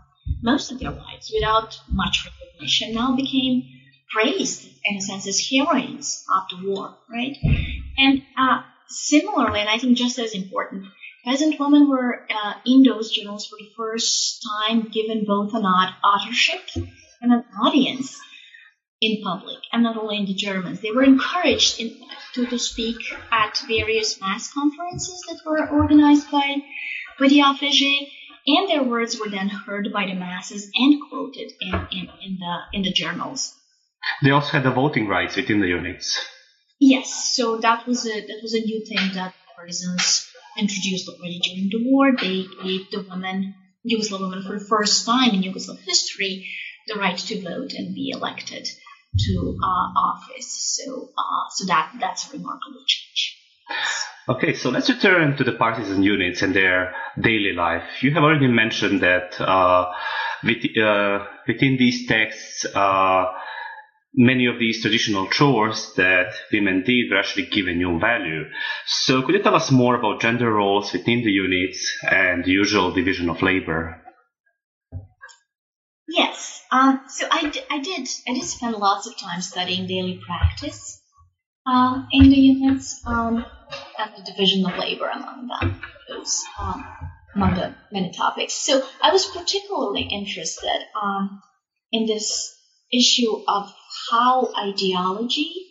[0.42, 3.64] most of their lives without much recognition now became
[4.10, 7.36] praised in a sense as heroines after war, right?
[7.96, 10.86] And uh, similarly, and I think just as important,
[11.24, 16.60] peasant women were uh, in those journals for the first time given both an authorship
[17.20, 18.18] and an audience
[19.00, 20.80] in public, and not only in the Germans.
[20.80, 22.00] They were encouraged in,
[22.34, 22.98] to, to speak
[23.32, 26.62] at various mass conferences that were organized by
[27.18, 28.08] with the AFG,
[28.46, 32.56] and their words were then heard by the masses and quoted in, in, in, the,
[32.72, 33.54] in the journals.
[34.22, 36.18] They also had the voting rights within the units.
[36.80, 41.68] Yes, so that was a that was a new thing that partisans introduced already during
[41.70, 42.10] the war.
[42.10, 43.54] They gave the women,
[43.88, 46.48] Yugoslav women, for the first time in Yugoslav history,
[46.88, 48.66] the right to vote and be elected
[49.16, 50.80] to uh, office.
[50.84, 53.38] So, uh, so that that's a remarkable change.
[54.28, 57.82] Okay, so let's return to the partisan units and their daily life.
[58.02, 59.92] You have already mentioned that uh,
[60.44, 63.24] with, uh, within these texts, uh,
[64.14, 68.44] many of these traditional chores that women did were actually given new value.
[68.86, 72.92] So could you tell us more about gender roles within the units and the usual
[72.92, 74.00] division of labor?
[76.08, 76.62] Yes.
[76.70, 81.01] Um, so I, d- I did I did spend lots of time studying daily practice
[81.66, 83.00] uh, in the units.
[83.06, 83.44] Um,
[83.98, 86.84] and the division of labor among them, those um,
[87.34, 88.54] among the many topics.
[88.54, 91.40] So I was particularly interested um,
[91.90, 92.54] in this
[92.92, 93.72] issue of
[94.10, 95.68] how ideology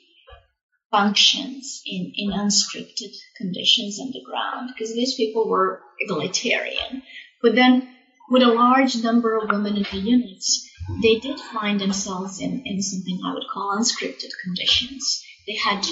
[0.90, 7.04] functions in, in unscripted conditions on the ground, because these people were egalitarian.
[7.42, 7.88] But then,
[8.30, 10.70] with a large number of women in the units,
[11.02, 15.24] they did find themselves in, in something I would call unscripted conditions.
[15.48, 15.86] They had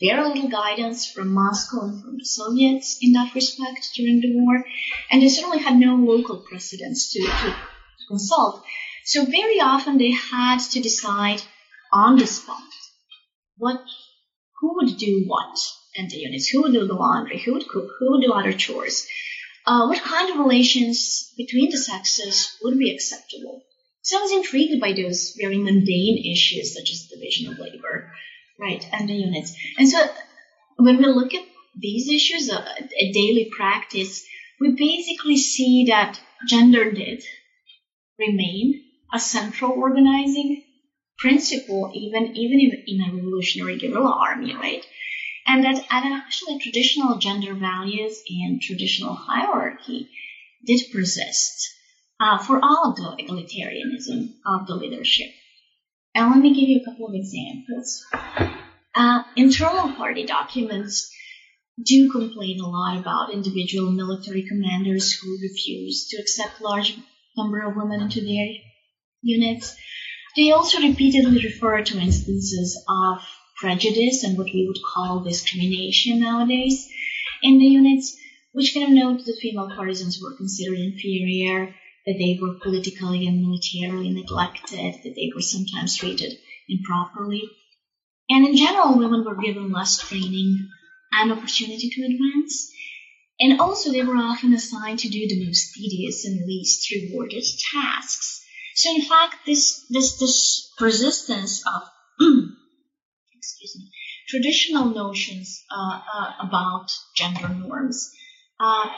[0.00, 4.64] very little guidance from Moscow and from the Soviets in that respect during the war,
[5.10, 7.54] and they certainly had no local precedents to, to
[8.08, 8.64] consult.
[9.04, 11.42] So very often they had to decide
[11.92, 12.62] on the spot
[13.58, 13.82] what
[14.60, 15.58] who would do what
[15.96, 18.52] in the units, who would do the laundry, who would cook, who would do other
[18.52, 19.06] chores,
[19.66, 23.62] uh, what kind of relations between the sexes would be acceptable.
[24.02, 28.12] So I was intrigued by those very mundane issues such as division of labor,
[28.62, 29.54] right, and the units.
[29.76, 29.98] And so
[30.76, 31.44] when we look at
[31.76, 34.24] these issues, a, uh, daily practice,
[34.60, 37.24] we basically see that gender did
[38.18, 40.62] remain a central organizing
[41.18, 44.84] principle, even even in, in a revolutionary guerrilla army, right?
[45.46, 50.08] And that, actually traditional gender values and traditional hierarchy
[50.64, 51.68] did persist
[52.20, 55.30] uh, for all of the egalitarianism of the leadership.
[56.14, 58.04] And let me give you a couple of examples.
[58.94, 61.10] Uh, internal party documents
[61.82, 66.98] do complain a lot about individual military commanders who refuse to accept large
[67.36, 68.48] number of women into their
[69.22, 69.74] units.
[70.36, 73.22] They also repeatedly refer to instances of
[73.56, 76.88] prejudice and what we would call discrimination nowadays
[77.42, 78.16] in the units,
[78.52, 81.74] which kind of note that female partisans were considered inferior,
[82.06, 86.38] that they were politically and militarily neglected, that they were sometimes treated
[86.68, 87.42] improperly.
[88.28, 90.68] And in general, women were given less training
[91.12, 92.72] and opportunity to advance.
[93.40, 98.44] And also, they were often assigned to do the most tedious and least rewarded tasks.
[98.74, 101.82] So in fact, this this this resistance of
[103.36, 103.90] excuse me,
[104.28, 108.10] traditional notions uh, uh, about gender norms
[108.60, 108.88] uh,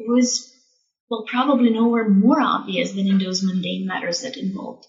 [0.00, 0.51] was
[1.12, 4.86] well probably nowhere more obvious than in those mundane matters that involved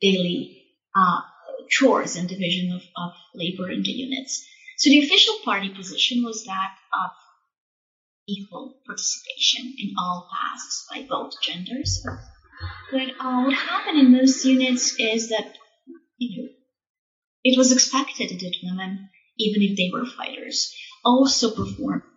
[0.00, 0.62] daily
[0.94, 1.20] uh,
[1.68, 4.46] chores and division of, of labor into units.
[4.78, 7.10] So the official party position was that of
[8.28, 12.06] equal participation in all tasks by both genders.
[12.92, 15.52] But uh, what happened in most units is that,
[16.18, 16.48] you know,
[17.42, 20.72] it was expected that women, even if they were fighters,
[21.04, 22.15] also perform traditional chores.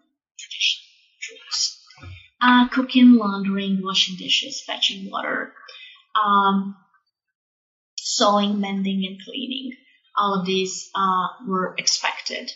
[2.41, 5.53] Uh, cooking, laundering, washing dishes, fetching water,
[6.15, 6.75] um,
[7.97, 9.73] sewing, mending, and cleaning.
[10.17, 12.51] All of these uh, were expected.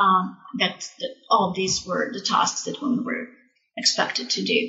[0.00, 3.28] Um, that, that all of these were the tasks that women were
[3.76, 4.68] expected to do.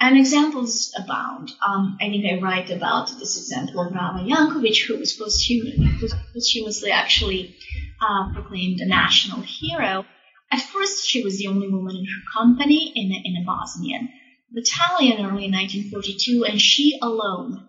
[0.00, 1.50] And examples abound.
[1.66, 7.56] Um, I think I write about this example of Rava Yankovic, who was posthumously actually
[8.00, 10.04] uh, proclaimed a national hero.
[10.50, 14.08] At first, she was the only woman in her company in a, in a Bosnian
[14.50, 17.68] battalion early in 1942, and she alone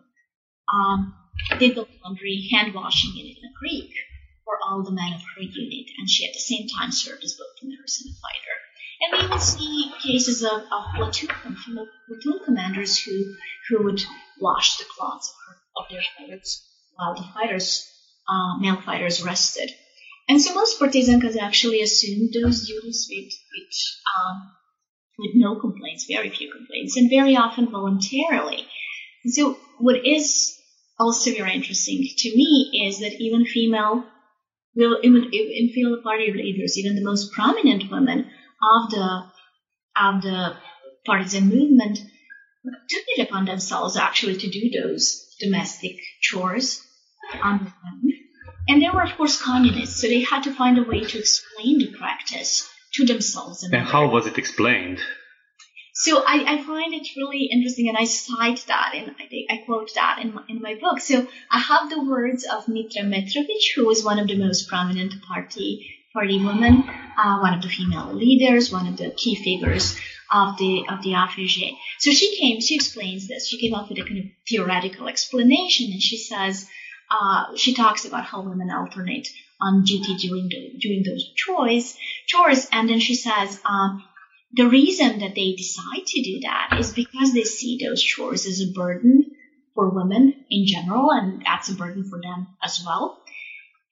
[0.73, 1.13] um,
[1.57, 3.91] did the laundry, hand washing it in a creek
[4.45, 7.35] for all the men of her unit, and she at the same time served as
[7.37, 8.55] both a nurse and a fighter.
[9.01, 11.29] And we even see cases of, of platoon,
[12.07, 13.35] platoon commanders who,
[13.67, 14.01] who would
[14.39, 16.65] wash the cloths of, her, of their fighters
[16.95, 17.89] while the fighters,
[18.27, 19.69] uh, male fighters rested.
[20.29, 23.73] And so most partizankas actually assumed those duties with, with,
[24.15, 24.51] um,
[25.17, 28.65] with no complaints, very few complaints, and very often voluntarily.
[29.23, 30.55] And so what is
[30.99, 34.05] also very interesting to me is that even female,
[34.77, 38.29] even, in female party leaders, even the most prominent women,
[38.61, 39.23] of the
[39.95, 40.55] of the
[41.05, 46.85] partisan movement took it upon themselves actually to do those domestic chores
[47.41, 48.08] on own.
[48.69, 51.79] And they were, of course, communists, so they had to find a way to explain
[51.79, 53.63] the practice to themselves.
[53.63, 54.99] And, and how was it explained?
[55.95, 59.89] So I, I, find it really interesting, and I cite that, and I, I quote
[59.95, 61.01] that in my, in my book.
[61.01, 65.21] So I have the words of Mitra Mitrovic, who was one of the most prominent
[65.23, 66.83] party party woman,
[67.17, 69.97] uh, one of the female leaders, one of the key figures
[70.31, 71.75] of the of the AFG.
[71.99, 73.47] So she came, she explains this.
[73.49, 76.67] She came up with a kind of theoretical explanation, and she says
[77.11, 79.27] uh, she talks about how women alternate
[79.61, 81.97] on duty during the, doing those chores,
[82.27, 83.59] chores, and then she says.
[83.65, 84.03] Um,
[84.51, 88.61] the reason that they decide to do that is because they see those chores as
[88.61, 89.31] a burden
[89.75, 93.21] for women in general, and that's a burden for them as well.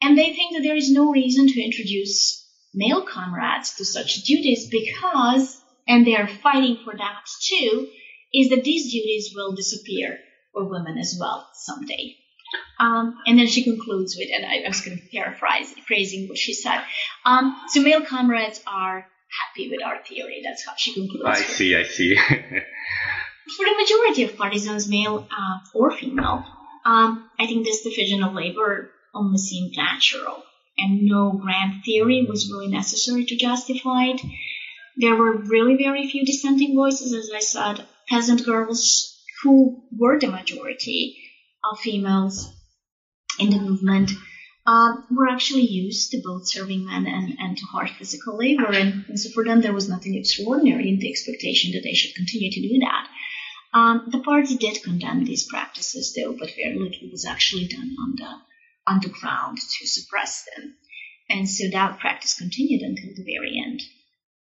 [0.02, 4.68] And they think that there is no reason to introduce male comrades to such duties
[4.70, 7.88] because, and they are fighting for that too,
[8.34, 10.20] is that these duties will disappear
[10.54, 12.16] for women as well someday.
[12.80, 16.38] Um, and then she concludes with, and I, I was going to paraphrase, phrasing what
[16.38, 16.82] she said.
[17.26, 19.06] Um, so male comrades are
[19.40, 20.42] happy with our theory.
[20.44, 21.26] That's how she concludes.
[21.26, 22.16] I see, I see.
[23.58, 26.46] For the majority of partisans, male uh, or female,
[26.86, 30.44] um, I think this division of labor almost seemed natural,
[30.78, 34.22] and no grand theory was really necessary to justify it.
[34.98, 40.28] There were really very few dissenting voices, as I said, peasant girls who were the
[40.28, 41.18] majority
[41.72, 42.54] of females
[43.40, 44.12] in the movement
[44.68, 48.68] um, were actually used to both serving men and, and to hard physical labor.
[48.68, 52.16] And, and, so for them, there was nothing extraordinary in the expectation that they should
[52.16, 53.08] continue to do that.
[53.74, 58.16] Um, the party did condemn these practices, though, but very little was actually done on
[58.18, 60.76] the, the ground to suppress them.
[61.30, 63.82] And so that practice continued until the very end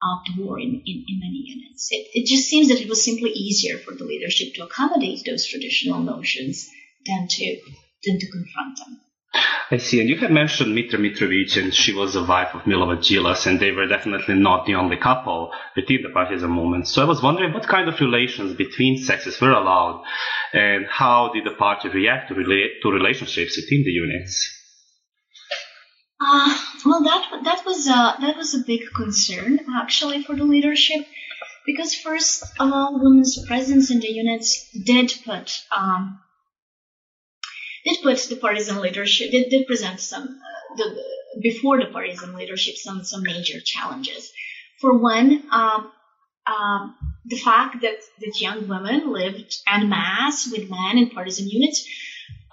[0.02, 1.88] of the war in, in, in many units.
[1.90, 5.46] It, it just seems that it was simply easier for the leadership to accommodate those
[5.46, 6.68] traditional notions
[7.06, 7.56] than to
[8.04, 9.00] than to confront them.
[9.70, 10.00] I see.
[10.00, 13.58] And you had mentioned Mitra Mitrovic, and she was the wife of Milovan Djilas, and
[13.58, 16.86] they were definitely not the only couple within the partisan movement.
[16.88, 20.04] So I was wondering what kind of relations between sexes were allowed,
[20.52, 24.58] and how did the party react to, rela- to relationships within the units?
[26.20, 31.06] Uh, well, that that was a, that was a big concern actually for the leadership,
[31.64, 36.20] because first of all, women's presence in the units did put um,
[37.84, 41.02] did put the partisan leadership did, did present some uh, the,
[41.40, 44.32] before the partisan leadership some some major challenges.
[44.80, 45.92] For one, um,
[46.46, 51.86] um, the fact that that young women lived en masse with men in partisan units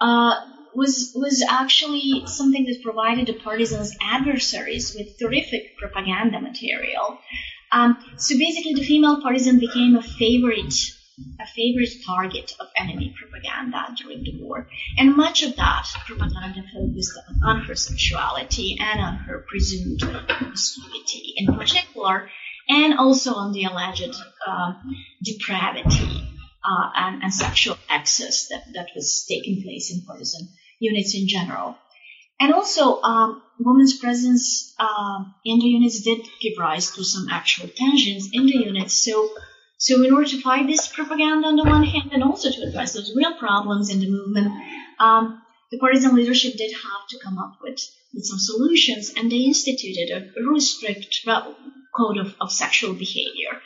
[0.00, 0.34] uh,
[0.74, 7.18] was was actually something that provided the partisans' adversaries with terrific propaganda material.
[7.72, 10.74] Um, so basically, the female partisan became a favorite
[11.40, 14.68] a favorite target of enemy propaganda during the war.
[14.98, 21.54] And much of that propaganda focused on her sexuality and on her presumed promiscuity in
[21.54, 22.30] particular,
[22.68, 24.14] and also on the alleged
[24.46, 24.74] uh,
[25.22, 26.28] depravity
[26.64, 30.48] uh, and, and, sexual excess that, that was taking place in partisan
[30.78, 31.76] units in general.
[32.38, 37.68] And also, um, women's presence uh, in the units did give rise to some actual
[37.68, 38.94] tensions in the units.
[38.94, 39.30] So
[39.80, 42.92] so in order to fight this propaganda on the one hand and also to address
[42.92, 44.52] those real problems in the movement,
[44.98, 47.80] um, the partisan leadership did have to come up with,
[48.12, 51.26] with some solutions and they instituted a, really strict
[51.96, 53.62] code of, of sexual behavior.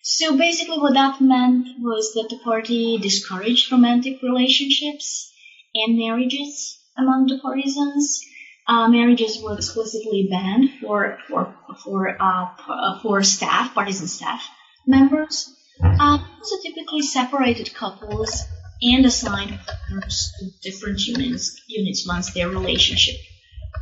[0.00, 5.30] So basically what that meant was that the party discouraged romantic relationships
[5.74, 8.22] and marriages among the partisans.
[8.66, 14.48] Uh, marriages were explicitly banned for for for uh, for staff, partisan staff
[14.86, 18.44] members are also typically separated couples
[18.82, 23.16] and assigned partners to different units, units once their relationship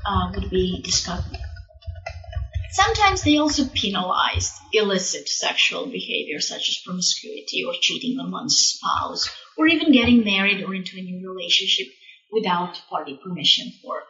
[0.07, 1.39] uh, would be discovered.
[2.73, 9.29] Sometimes they also penalized illicit sexual behavior such as promiscuity or cheating on one's spouse
[9.57, 11.89] or even getting married or into a new relationship
[12.31, 14.03] without party permission for,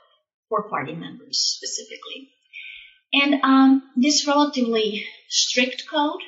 [0.49, 2.31] for party members specifically.
[3.13, 6.21] And um, this relatively strict code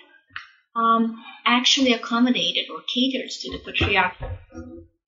[0.74, 3.58] um, actually accommodated or catered to the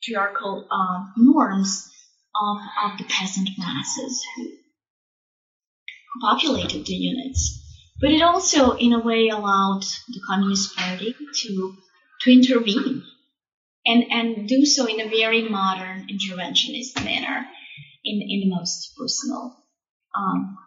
[0.00, 1.90] patriarchal, um, norms
[2.34, 7.60] of, of the peasant masses who, who populated the units.
[8.00, 11.76] But it also, in a way, allowed the Communist Party to
[12.22, 13.02] to intervene
[13.86, 17.46] and and do so in a very modern interventionist manner
[18.04, 19.56] in in the most personal
[20.16, 20.58] um,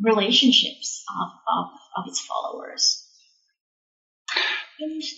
[0.00, 3.07] relationships of, of, of its followers.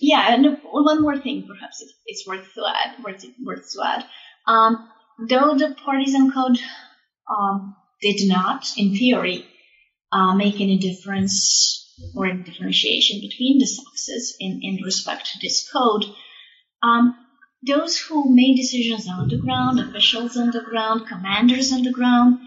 [0.01, 3.03] Yeah, and one more thing, perhaps it, it's worth to add.
[3.03, 4.05] Worth, worth to add.
[4.47, 4.89] Um,
[5.29, 6.57] though the partisan code
[7.29, 9.45] um, did not, in theory,
[10.11, 11.77] uh, make any difference
[12.15, 16.05] or any differentiation between the sexes in, in respect to this code,
[16.81, 17.15] um,
[17.65, 22.39] those who made decisions on the ground, officials on the ground, commanders on the ground,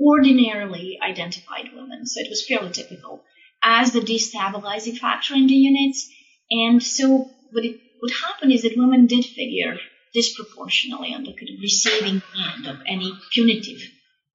[0.00, 2.04] ordinarily identified women.
[2.04, 3.22] So it was fairly typical
[3.62, 6.10] as the destabilizing factor in the units
[6.50, 9.76] and so what it would happen is that women did figure
[10.12, 12.22] disproportionately on the receiving
[12.54, 13.80] end of any punitive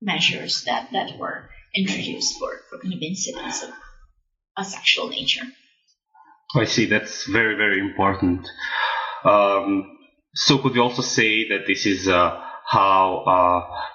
[0.01, 3.69] measures that, that were introduced for, for kind of incidents of
[4.57, 5.43] a sexual nature.
[6.55, 6.85] I see.
[6.85, 8.47] That's very, very important.
[9.23, 9.97] Um,
[10.35, 13.23] so could we also say that this is uh, how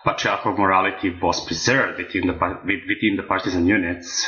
[0.05, 4.27] uh, patriarchal morality was preserved within the within the partisan units?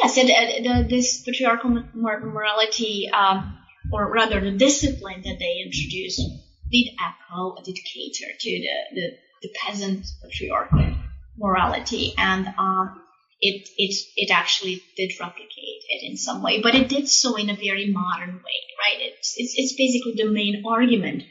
[0.00, 3.58] Yes, and, this patriarchal morality, um,
[3.92, 6.22] or rather the discipline that they introduced,
[6.70, 9.10] did echo, did cater to the, the,
[9.42, 10.94] the peasant patriarchal
[11.36, 13.02] morality, and um,
[13.40, 17.50] it it it actually did replicate it in some way, but it did so in
[17.50, 19.00] a very modern way, right?
[19.00, 21.24] It's it's, it's basically the main argument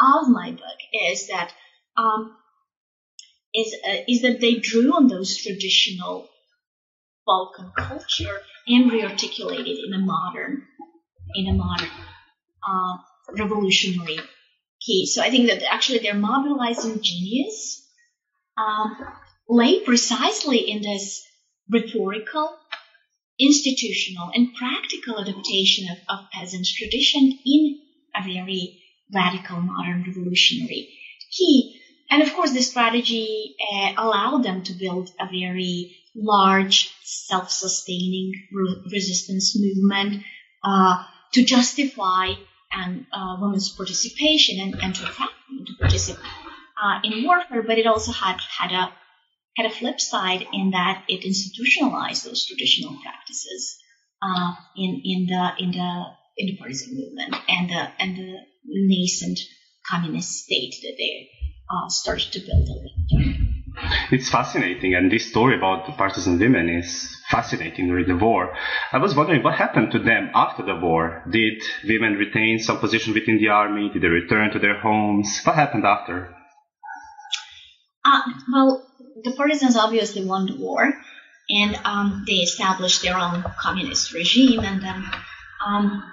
[0.00, 1.52] of my book is that
[1.96, 2.36] um,
[3.52, 6.28] is uh, is that they drew on those traditional
[7.26, 10.62] Balkan culture and rearticulated in a modern
[11.34, 11.88] in a modern
[12.66, 12.96] uh,
[13.36, 14.18] revolutionary
[14.84, 15.06] key.
[15.06, 17.82] So I think that actually their mobilizing genius
[18.56, 18.96] um,
[19.48, 21.26] lay precisely in this
[21.70, 22.56] rhetorical,
[23.38, 27.80] institutional, and practical adaptation of, of peasant tradition in
[28.14, 28.80] a very
[29.12, 30.88] radical modern revolutionary
[31.36, 31.80] key.
[32.10, 38.82] And of course, this strategy uh, allowed them to build a very large, self-sustaining re-
[38.92, 40.22] resistance movement
[40.62, 42.32] uh, to justify
[42.72, 46.24] and uh, women's participation and, and to attract them to participate
[46.82, 47.62] uh, in warfare.
[47.62, 48.92] But it also had had a
[49.56, 53.76] had a flip side in that it institutionalized those traditional practices
[54.22, 56.04] uh, in in the in the
[56.36, 59.38] in the partisan movement and the and the nascent
[59.88, 61.28] communist state that they
[61.70, 63.53] uh, started to build.
[64.10, 68.54] It's fascinating, and this story about the partisan women is fascinating during the war.
[68.92, 71.24] I was wondering what happened to them after the war.
[71.28, 73.90] Did women retain some position within the army?
[73.92, 75.40] Did they return to their homes?
[75.42, 76.34] What happened after?
[78.04, 78.20] Uh,
[78.52, 78.86] well,
[79.24, 80.92] the partisans obviously won the war,
[81.48, 85.04] and um, they established their own communist regime and then
[85.66, 86.12] um,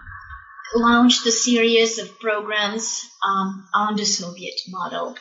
[0.74, 5.16] launched a series of programs um, on the Soviet model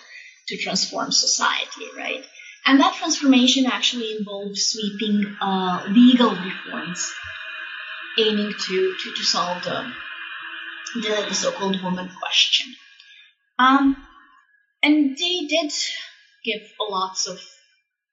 [0.50, 2.24] to transform society, right?
[2.66, 7.12] And that transformation actually involved sweeping uh, legal reforms
[8.18, 9.90] aiming to, to, to solve the,
[10.94, 12.74] the, the so-called woman question.
[13.58, 13.96] Um,
[14.82, 15.72] and they did
[16.44, 17.40] give lots of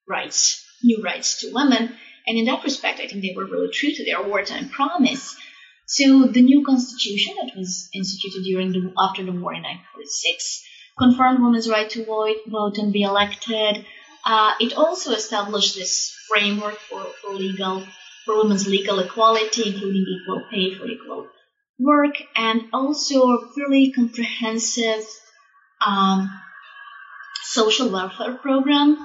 [0.08, 1.96] rights, new rights to women.
[2.26, 5.36] And in that respect, I think they were really true to their wartime promise.
[5.88, 10.64] So the new constitution that was instituted during the after the war in 1946
[10.98, 13.86] confirmed women's right to vote, vote and be elected.
[14.26, 17.86] Uh, it also established this framework for, for legal
[18.26, 21.28] for women's legal equality, including equal pay for equal
[21.80, 25.06] work, and also a fairly comprehensive
[25.86, 26.30] um,
[27.44, 28.98] social welfare program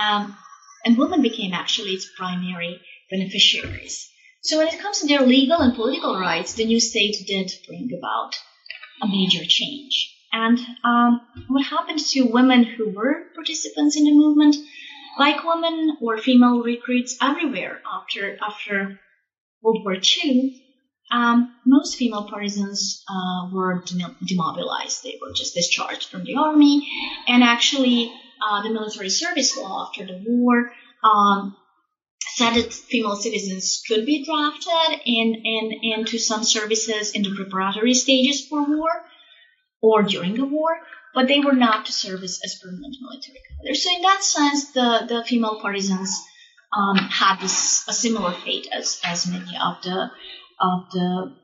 [0.00, 0.36] um,
[0.84, 2.80] and women became actually its primary
[3.10, 4.08] beneficiaries.
[4.42, 7.90] So when it comes to their legal and political rights, the new state did bring
[7.96, 8.34] about
[9.02, 10.15] a major change.
[10.36, 14.54] And um, what happened to women who were participants in the movement,
[15.18, 19.00] like women or female recruits everywhere after after
[19.62, 20.62] World War II,
[21.10, 23.82] um, most female partisans uh, were
[24.26, 25.02] demobilized.
[25.02, 26.86] They were just discharged from the army,
[27.26, 28.12] and actually
[28.46, 30.70] uh, the military service law after the war
[31.02, 31.56] um,
[32.34, 37.94] said that female citizens could be drafted in, in, into some services in the preparatory
[37.94, 38.90] stages for war
[39.86, 40.70] or during the war,
[41.14, 43.84] but they were not to serve as, permanent military cadres.
[43.84, 46.22] So in that sense, the, the female partisans
[46.76, 50.10] um, had this a similar fate as, as many of the
[50.58, 51.36] of the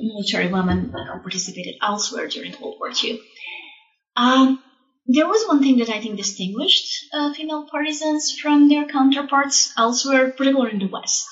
[0.00, 3.20] military women that participated elsewhere during World War II.
[4.16, 4.62] Um,
[5.06, 10.30] there was one thing that I think distinguished uh, female partisans from their counterparts elsewhere,
[10.30, 11.26] particularly in the West.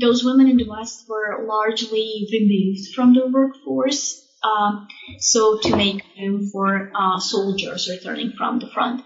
[0.00, 4.88] Those women in the West were largely removed from the workforce, um,
[5.18, 9.02] so to make room for uh, soldiers returning from the front.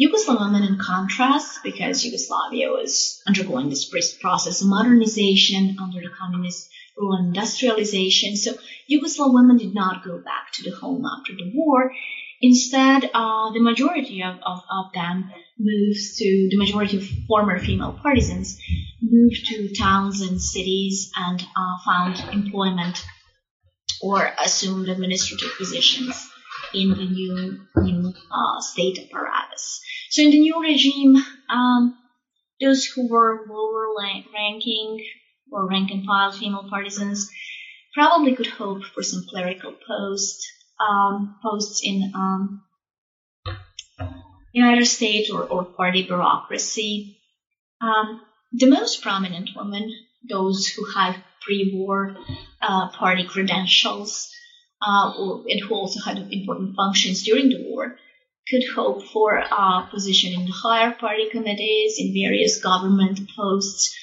[0.00, 3.84] Yugoslav women, in contrast, because Yugoslavia was undergoing this
[4.20, 8.52] process of modernization under the communist rule and industrialization, so
[8.90, 11.92] Yugoslav women did not go back to the home after the war
[12.42, 17.98] Instead, uh, the majority of, of, of them moved to, the majority of former female
[18.02, 18.58] partisans
[19.02, 23.04] moved to towns and cities and uh, found employment
[24.02, 26.28] or assumed administrative positions
[26.74, 29.80] in the new, new uh, state apparatus.
[30.10, 31.16] So in the new regime,
[31.48, 31.96] um,
[32.60, 33.80] those who were lower
[34.34, 35.04] ranking
[35.50, 37.30] or rank and file female partisans
[37.94, 40.46] probably could hope for some clerical posts
[40.80, 42.62] um, posts in um,
[44.52, 47.18] United States or, or party bureaucracy.
[47.80, 48.20] Um,
[48.52, 49.92] the most prominent women,
[50.28, 52.16] those who have pre-war
[52.62, 54.30] uh, party credentials,
[54.86, 55.12] uh,
[55.48, 57.96] and who also had important functions during the war,
[58.48, 63.96] could hope for a position in the higher party committees, in various government posts,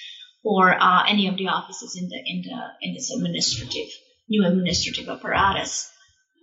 [0.43, 3.89] or uh, any of the offices in the in the in this administrative
[4.29, 5.91] new administrative apparatus.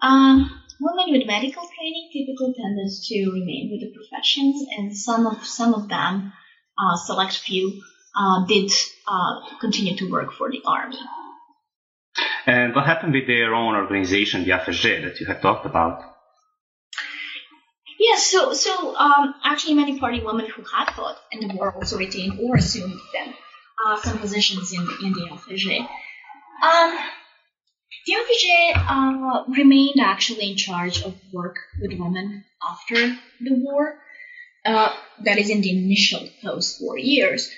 [0.03, 5.45] Um, women with medical training typically tended to remain with the professions, and some of
[5.45, 6.32] some of them,
[6.78, 7.82] uh, select few,
[8.47, 8.73] did
[9.07, 10.99] uh, continue to work for the army.
[12.47, 16.15] And what happened with their own organization, the AFG, that you have talked about?
[17.99, 21.97] Yes, so so um, actually, many party women who had fought in the war also
[21.97, 23.35] retained or assumed them
[23.85, 25.81] uh, some positions in in the AFG.
[26.62, 26.99] Um,
[28.07, 28.45] the AFG
[28.77, 33.99] uh, remained actually in charge of work with women after the war.
[34.67, 34.95] Uh,
[35.25, 37.51] that is in the initial post-war years.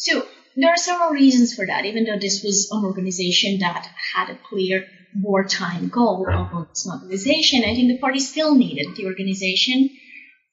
[0.00, 0.26] So
[0.56, 1.84] there are several reasons for that.
[1.84, 7.64] Even though this was an organization that had a clear wartime goal of its mobilization,
[7.64, 9.90] I think the party still needed the organization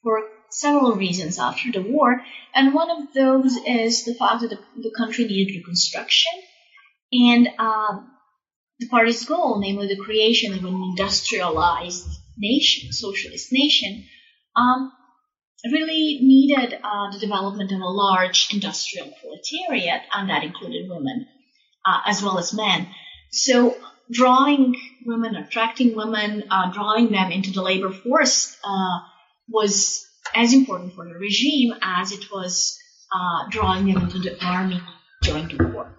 [0.04, 2.22] for several reasons after the war.
[2.54, 6.34] And one of those is the fact that the, the country needed reconstruction.
[7.14, 8.12] And um,
[8.80, 14.04] the party's goal, namely the creation of an industrialized nation, socialist nation,
[14.58, 14.91] um,
[15.66, 21.28] really needed uh, the development of a large industrial proletariat, and that included women
[21.86, 22.88] uh, as well as men.
[23.32, 23.76] So
[24.12, 28.99] drawing women, attracting women, uh, drawing them into the labor force uh,
[29.49, 30.05] was
[30.36, 32.78] as important for the regime as it was
[33.14, 34.82] uh, drawing them into the army
[35.22, 35.93] during the war.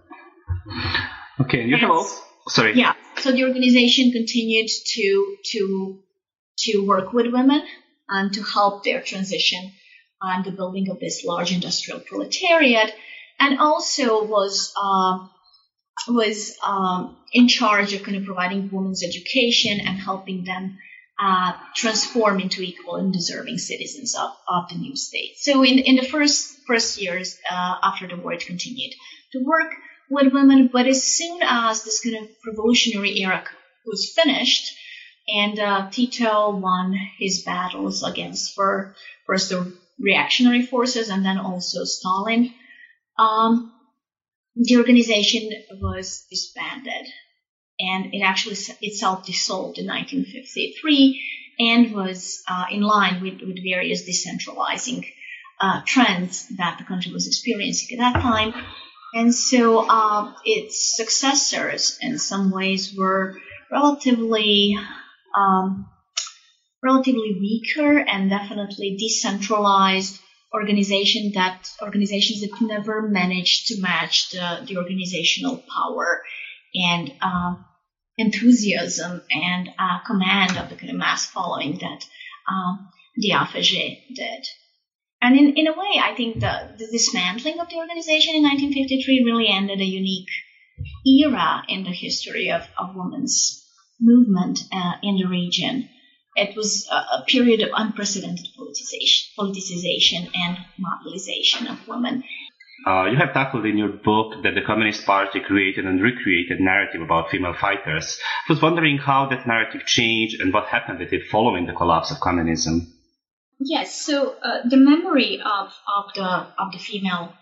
[1.40, 2.74] Okay, you have also sorry.
[2.76, 5.98] Yeah, so the organization continued to to
[6.58, 7.62] to work with women
[8.08, 9.72] and to help their transition
[10.20, 12.92] and the building of this large industrial proletariat,
[13.38, 15.18] and also was uh,
[16.08, 20.78] was um, in charge of kind of providing women's education and helping them
[21.20, 25.36] uh, transform into equal and deserving citizens of, of the new state.
[25.38, 28.94] So in, in the first first years uh, after the war, it continued
[29.32, 29.72] to work
[30.10, 33.44] with women, but as soon as this kind of revolutionary era
[33.84, 34.74] was finished,
[35.28, 38.94] and uh, Tito won his battles against for
[39.26, 42.52] first the reactionary forces and then also Stalin.
[43.18, 43.72] Um,
[44.56, 45.50] the organization
[45.80, 47.06] was disbanded
[47.78, 51.22] and it actually itself dissolved in 1953
[51.60, 55.06] and was uh, in line with, with various decentralizing
[55.60, 58.54] uh, trends that the country was experiencing at that time.
[59.14, 63.38] And so uh, its successors, in some ways, were
[63.70, 64.78] relatively
[65.36, 65.88] um,
[66.82, 70.20] relatively weaker and definitely decentralized
[70.54, 76.22] organization that organizations that never managed to match the, the organizational power
[76.74, 77.54] and uh,
[78.16, 82.04] enthusiasm and uh, command of the kind of mass following that
[82.50, 84.46] um, the AFG did.
[85.20, 89.24] And in, in a way, I think the, the dismantling of the organization in 1953
[89.24, 90.30] really ended a unique
[91.04, 93.67] era in the history of, of women's
[94.00, 95.88] movement uh, in the region.
[96.36, 102.22] It was a, a period of unprecedented politicization, politicization and mobilization of women.
[102.86, 107.02] Uh, you have tackled in your book that the Communist Party created and recreated narrative
[107.02, 108.18] about female fighters.
[108.48, 112.12] I was wondering how that narrative changed and what happened with it following the collapse
[112.12, 112.94] of communism.
[113.58, 117.32] Yes, so uh, the memory of, of the of the female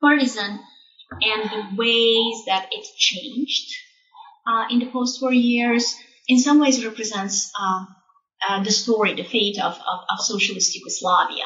[0.00, 0.60] partisan
[1.20, 3.74] and the ways that it changed
[4.46, 5.94] uh, in the post-war years
[6.28, 7.84] in some ways represents uh,
[8.48, 11.44] uh, the story, the fate of, of, of socialist Yugoslavia.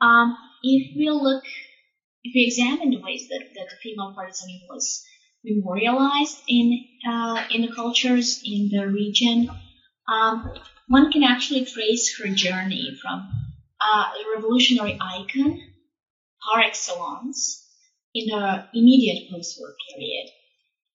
[0.00, 1.44] Um, if we look
[2.22, 5.02] if we examine the ways that, that female partisan was
[5.42, 9.50] memorialized in uh, in the cultures in the region,
[10.08, 10.52] um,
[10.88, 13.30] one can actually trace her journey from
[13.80, 15.58] uh, a revolutionary icon
[16.42, 17.66] par excellence
[18.14, 20.28] in the immediate post-war period,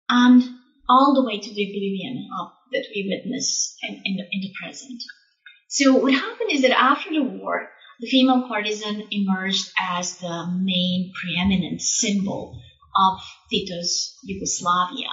[0.09, 0.43] and
[0.87, 4.53] all the way to the oblivion of, that we witness in, in, the, in the
[4.61, 5.01] present.
[5.67, 7.69] So what happened is that after the war,
[7.99, 12.59] the female partisan emerged as the main preeminent symbol
[12.95, 13.19] of
[13.49, 15.09] Tito's Yugoslavia.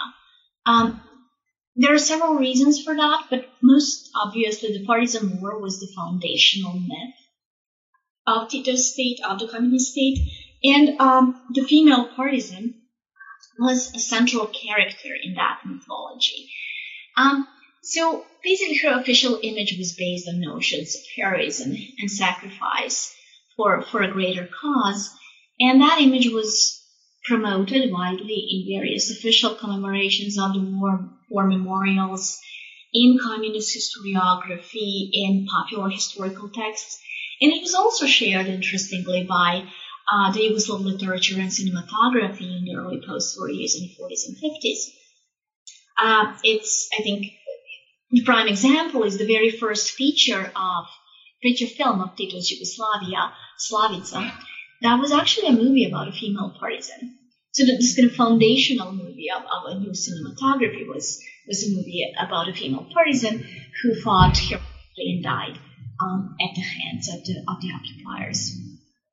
[0.67, 1.01] Um,
[1.75, 6.75] there are several reasons for that, but most obviously the partisan war was the foundational
[6.75, 7.15] myth
[8.27, 10.19] of Tito's state, of the communist state,
[10.63, 12.82] and um, the female partisan
[13.59, 16.51] was a central character in that mythology.
[17.17, 17.47] Um,
[17.83, 23.15] so basically, her official image was based on notions of heroism and sacrifice
[23.57, 25.11] for, for a greater cause,
[25.61, 26.81] and that image was
[27.25, 32.39] promoted widely in various official commemorations of the war, war memorials,
[32.93, 37.01] in communist historiography, in popular historical texts,
[37.41, 39.65] and it was also shared, interestingly, by
[40.11, 44.37] uh, the Yugoslav literature and cinematography in the early post-war years in the 40s and
[44.37, 44.79] 50s.
[46.01, 47.27] Uh, it's, I think,
[48.11, 50.85] The prime example is the very first feature of
[51.43, 54.33] feature film of Tito's Yugoslavia, Slavica.
[54.83, 57.19] That was actually a movie about a female partisan.
[57.53, 62.05] So this kind of foundational movie of, of a new cinematography was was a movie
[62.19, 63.45] about a female partisan
[63.83, 65.59] who fought heroically and died
[66.03, 68.53] um, at the hands of the of the occupiers.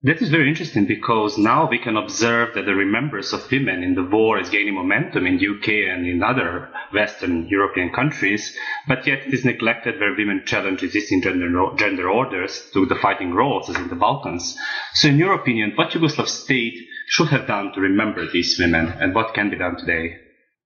[0.02, 3.96] That is very interesting because now we can observe that the remembrance of women in
[3.96, 9.28] the war is gaining momentum in UK and in other Western European countries, but yet
[9.28, 13.76] it is neglected where women challenge existing gender, gender orders to the fighting roles as
[13.76, 14.58] in the Balkans.
[14.94, 16.80] So in your opinion, what Yugoslav state
[17.10, 20.16] should have done to remember these women and what can be done today?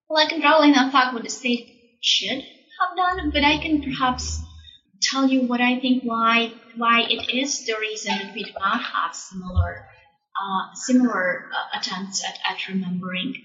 [0.07, 2.43] Well, I can probably not talk what the state should
[2.79, 4.39] have done, but I can perhaps
[5.01, 8.81] tell you what I think why why it is the reason that we do not
[8.81, 9.87] have similar
[10.41, 13.35] uh, similar uh, attempts at, at remembering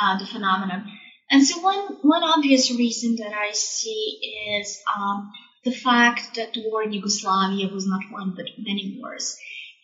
[0.00, 0.86] uh, the phenomenon.
[1.30, 4.20] And so one one obvious reason that I see
[4.60, 5.32] is um,
[5.64, 9.36] the fact that the war in Yugoslavia was not one but many wars.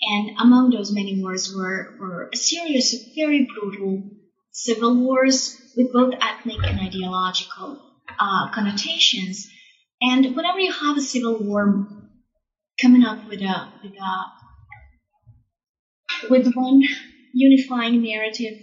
[0.03, 4.03] And among those many wars were, were a series of very brutal
[4.51, 7.81] civil wars with both ethnic and ideological
[8.19, 9.49] uh, connotations.
[10.01, 11.87] And whenever you have a civil war
[12.81, 14.27] coming up with a with a
[16.29, 16.83] with one
[17.33, 18.59] unifying narrative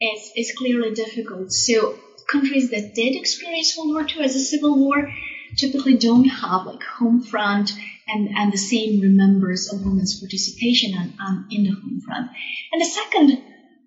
[0.00, 1.52] is is clearly difficult.
[1.52, 1.96] So
[2.30, 5.08] countries that did experience World War II as a civil war
[5.56, 7.72] typically don't have like home front
[8.06, 12.30] and, and the same remembers of women's participation on, um, in the home front.
[12.72, 13.42] And the second,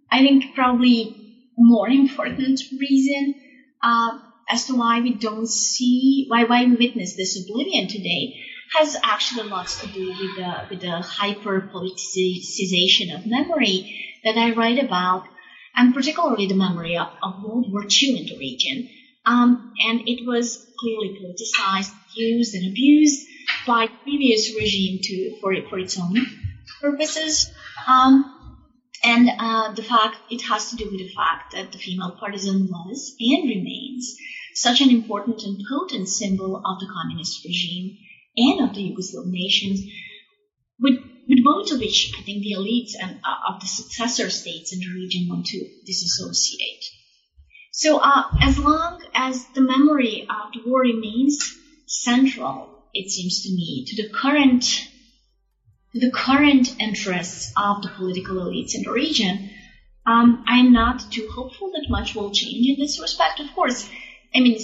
[0.09, 1.15] I think probably
[1.57, 3.35] more important reason
[3.83, 4.17] uh,
[4.49, 8.35] as to why we don't see why why we witness this oblivion today
[8.73, 13.77] has actually lots to do with the with the hyper politicization of memory
[14.23, 15.25] that I write about,
[15.75, 18.89] and particularly the memory of, of World War II in the region.
[19.25, 23.27] Um, and it was clearly politicized, used, and abused
[23.67, 26.25] by previous regime to for for its own
[26.79, 27.51] purposes.
[27.87, 28.37] Um,
[29.03, 32.67] and uh, the fact it has to do with the fact that the female partisan
[32.69, 34.15] was and remains
[34.53, 37.97] such an important and potent symbol of the communist regime
[38.37, 39.81] and of the Yugoslav nations,
[40.79, 44.73] with, with both of which I think the elites and uh, of the successor states
[44.73, 46.83] in the region want to disassociate.
[47.71, 51.39] So uh, as long as the memory of the war remains
[51.87, 54.65] central, it seems to me, to the current
[55.93, 59.49] to the current interests of the political elites in the region,
[60.05, 63.41] um, I'm not too hopeful that much will change in this respect.
[63.41, 63.89] Of course,
[64.33, 64.55] I mean,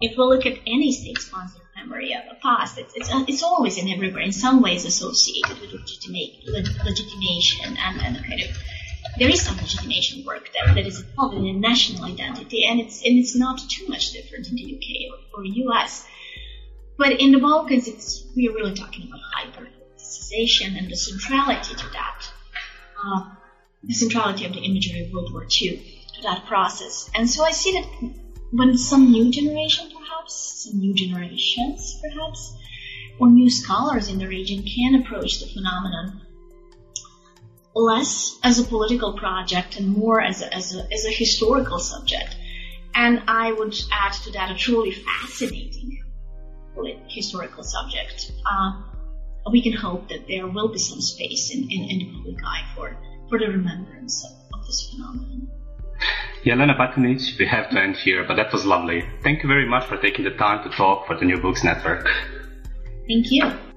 [0.00, 3.88] if we look at any state-sponsored memory of the past, it's, it's, it's always and
[3.88, 6.30] everywhere in some ways associated with legitimate,
[6.84, 8.56] legitimation and, and kind of
[9.18, 13.04] there is some legitimation work that, that is involved in a national identity, and it's
[13.04, 16.06] and it's not too much different in the UK or, or US.
[16.96, 21.86] But in the Balkans, it's we're really talking about hyper politicization and the centrality to
[21.90, 22.32] that,
[23.04, 23.30] uh,
[23.82, 25.76] the centrality of the imagery of World War II
[26.14, 27.10] to that process.
[27.14, 27.86] And so I see that
[28.52, 29.90] when some new generation,
[30.30, 32.56] perhaps, new generations, perhaps,
[33.18, 36.20] or new scholars in the region can approach the phenomenon
[37.74, 42.36] less as a political project and more as a, as a, as a historical subject.
[42.94, 46.02] And I would add to that a truly fascinating
[47.08, 48.32] historical subject.
[48.44, 48.82] Uh,
[49.50, 52.64] we can hope that there will be some space in, in, in the public eye
[52.74, 52.96] for,
[53.28, 55.48] for the remembrance of, of this phenomenon.
[56.44, 59.04] Jelena Batinic, we have to end here, but that was lovely.
[59.22, 62.06] Thank you very much for taking the time to talk for the New Books Network.
[63.06, 63.69] Thank you.